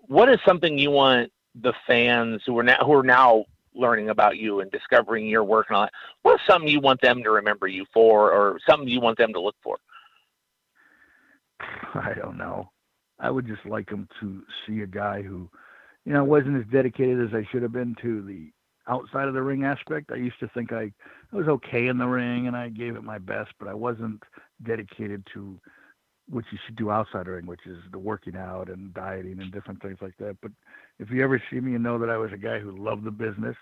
[0.08, 1.30] what is something you want
[1.60, 3.44] the fans who are now who are now
[3.74, 5.92] learning about you and discovering your work and all that?
[6.22, 9.40] What's something you want them to remember you for, or something you want them to
[9.40, 9.78] look for?
[11.94, 12.70] I don't know.
[13.18, 15.48] I would just like them to see a guy who,
[16.04, 18.50] you know, I wasn't as dedicated as I should have been to the
[18.88, 20.10] outside of the ring aspect.
[20.12, 20.92] I used to think I,
[21.32, 24.22] I was okay in the ring and I gave it my best, but I wasn't
[24.62, 25.58] dedicated to
[26.28, 29.40] what you should do outside of the ring, which is the working out and dieting
[29.40, 30.36] and different things like that.
[30.40, 30.52] But
[30.98, 33.10] if you ever see me and know that I was a guy who loved the
[33.10, 33.56] business,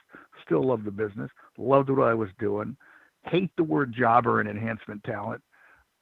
[0.45, 2.77] still loved the business, loved what I was doing,
[3.25, 5.43] hate the word jobber and enhancement talent.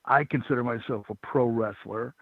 [0.06, 2.14] I consider myself a pro wrestler.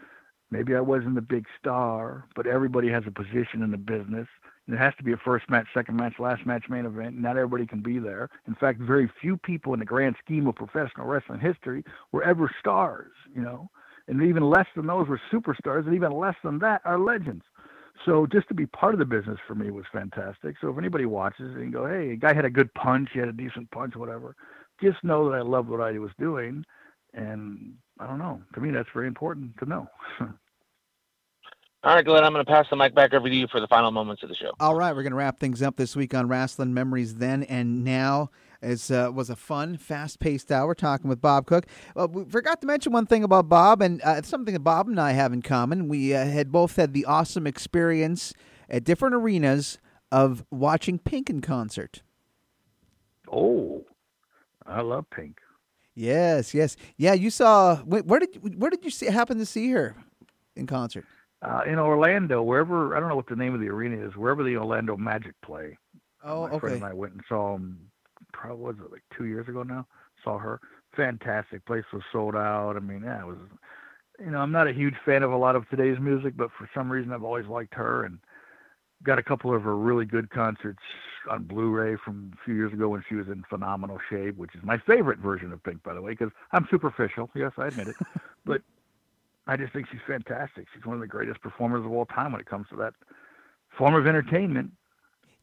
[0.51, 4.27] Maybe I wasn't a big star, but everybody has a position in the business.
[4.67, 7.19] It has to be a first match, second match, last match, main event.
[7.19, 8.29] Not everybody can be there.
[8.47, 12.51] In fact, very few people in the grand scheme of professional wrestling history were ever
[12.61, 13.71] stars, you know
[14.09, 17.45] and even less than those were superstars, and even less than that are legends.
[18.07, 20.57] So just to be part of the business for me was fantastic.
[20.61, 23.29] So if anybody watches and go, hey, a guy had a good punch, he had
[23.29, 24.35] a decent punch, whatever,
[24.83, 26.65] just know that I loved what I was doing,
[27.13, 28.41] and I don't know.
[28.55, 29.89] To me, that's very important to know.
[31.85, 33.69] All right, Glenn, I'm going to pass the mic back over to you for the
[33.69, 34.51] final moments of the show.
[34.59, 37.85] All right, we're going to wrap things up this week on Wrestling Memories then and
[37.85, 38.31] now.
[38.61, 41.67] It uh, was a fun, fast-paced hour talking with Bob Cook.
[41.95, 45.01] Well, we forgot to mention one thing about Bob, and uh, something that Bob and
[45.01, 45.87] I have in common.
[45.87, 48.35] We uh, had both had the awesome experience
[48.69, 49.79] at different arenas
[50.11, 52.03] of watching Pink in concert.
[53.31, 53.85] Oh,
[54.67, 55.39] I love Pink.
[55.99, 57.13] Yes, yes, yeah.
[57.13, 59.97] You saw where did where did you see, happen to see her
[60.55, 61.05] in concert?
[61.43, 64.45] Uh, in Orlando, wherever I don't know what the name of the arena is, wherever
[64.45, 65.77] the Orlando Magic play.
[66.23, 66.59] Oh, My okay.
[66.61, 67.91] friend and I went and saw them
[68.33, 69.89] probably was it like two years ago now.
[70.23, 70.61] Saw her.
[70.95, 71.67] Fantastic.
[71.67, 72.77] Place was sold out.
[72.77, 73.39] I mean, yeah, it was.
[74.21, 76.71] You know, I'm not a huge fan of a lot of today's music, but for
[76.75, 78.21] some reason I've always liked her and
[79.03, 80.81] got a couple of her really good concerts
[81.31, 84.63] on Blu-ray from a few years ago when she was in phenomenal shape, which is
[84.63, 87.31] my favorite version of Pink, by the way, because I'm superficial.
[87.35, 87.97] Yes, I admit it,
[88.45, 88.63] but
[89.47, 90.67] I just think she's fantastic.
[90.75, 92.95] She's one of the greatest performers of all time when it comes to that
[93.77, 94.73] form of entertainment.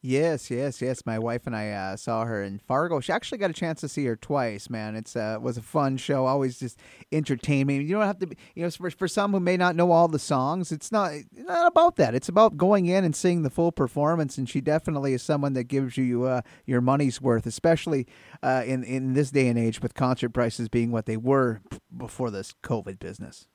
[0.06, 1.04] Yes, yes, yes.
[1.04, 3.00] My wife and I uh, saw her in Fargo.
[3.00, 4.70] She actually got a chance to see her twice.
[4.70, 6.26] Man, it's uh, was a fun show.
[6.26, 6.78] Always just
[7.10, 7.82] entertaining.
[7.82, 10.06] You don't have to, be, you know, for, for some who may not know all
[10.06, 12.14] the songs, it's not not about that.
[12.14, 14.38] It's about going in and seeing the full performance.
[14.38, 18.06] And she definitely is someone that gives you uh, your money's worth, especially
[18.44, 21.62] uh, in in this day and age with concert prices being what they were
[21.96, 23.48] before this COVID business.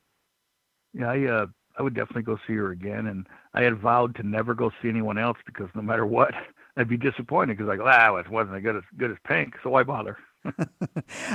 [0.92, 1.46] Yeah, I uh,
[1.78, 3.06] I would definitely go see her again.
[3.06, 6.32] And I had vowed to never go see anyone else because no matter what,
[6.76, 9.70] I'd be disappointed because like, ah, it wasn't as good as good as Pink, so
[9.70, 10.16] why bother?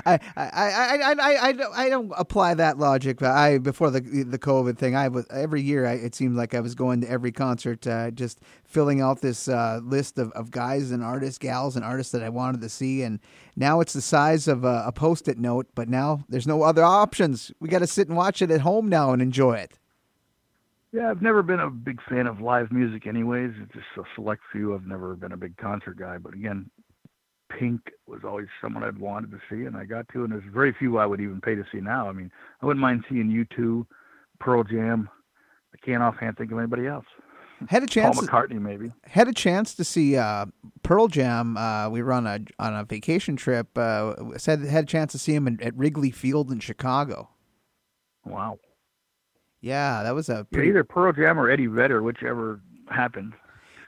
[0.05, 3.21] I, I, I, I, I, don't, I don't apply that logic.
[3.21, 5.85] I before the the COVID thing, I was every year.
[5.85, 9.47] I, it seemed like I was going to every concert, uh, just filling out this
[9.47, 13.03] uh, list of, of guys and artists, gals and artists that I wanted to see.
[13.03, 13.19] And
[13.55, 15.67] now it's the size of a, a post-it note.
[15.73, 17.51] But now there's no other options.
[17.59, 19.77] We got to sit and watch it at home now and enjoy it.
[20.97, 23.51] Yeah, I've never been a big fan of live music, anyways.
[23.61, 24.73] It's just a select few.
[24.73, 26.71] I've never been a big concert guy, but again,
[27.51, 30.23] Pink was always someone I'd wanted to see, and I got to.
[30.23, 32.09] And there's very few I would even pay to see now.
[32.09, 32.31] I mean,
[32.63, 33.85] I wouldn't mind seeing U2,
[34.39, 35.07] Pearl Jam.
[35.71, 37.05] I can't offhand think of anybody else.
[37.67, 38.17] Had a chance.
[38.17, 38.91] Paul McCartney, maybe.
[39.03, 40.47] Had a chance to see uh,
[40.81, 41.57] Pearl Jam.
[41.57, 43.77] Uh, we were on a on a vacation trip.
[43.77, 47.29] Uh, said had a chance to see him in, at Wrigley Field in Chicago.
[48.25, 48.57] Wow.
[49.61, 50.67] Yeah, that was a pretty...
[50.67, 53.33] yeah, either Pearl Jam or Eddie Vedder, whichever happened.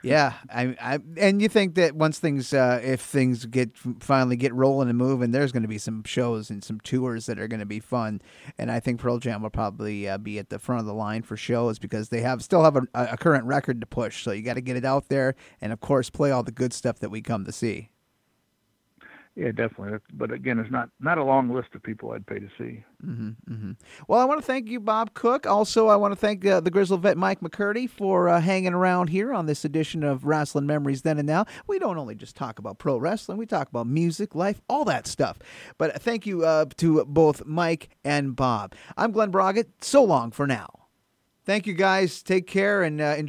[0.02, 4.54] Yeah, I, I, and you think that once things, uh, if things get finally get
[4.54, 7.60] rolling and moving, there's going to be some shows and some tours that are going
[7.60, 8.22] to be fun,
[8.56, 11.20] and I think Pearl Jam will probably uh, be at the front of the line
[11.22, 14.24] for shows because they have still have a, a current record to push.
[14.24, 16.72] So you got to get it out there, and of course, play all the good
[16.72, 17.90] stuff that we come to see.
[19.40, 19.98] Yeah, definitely.
[20.12, 22.84] But again, it's not not a long list of people I'd pay to see.
[23.02, 23.70] Mm-hmm, mm-hmm.
[24.06, 25.46] Well, I want to thank you, Bob Cook.
[25.46, 29.08] Also, I want to thank uh, the Grizzled vet Mike McCurdy for uh, hanging around
[29.08, 31.46] here on this edition of Wrestling Memories Then and Now.
[31.66, 35.06] We don't only just talk about pro wrestling; we talk about music, life, all that
[35.06, 35.38] stuff.
[35.78, 38.74] But thank you uh, to both Mike and Bob.
[38.98, 39.70] I'm Glenn Braget.
[39.80, 40.80] So long for now.
[41.46, 42.22] Thank you, guys.
[42.22, 43.28] Take care and uh, enjoy.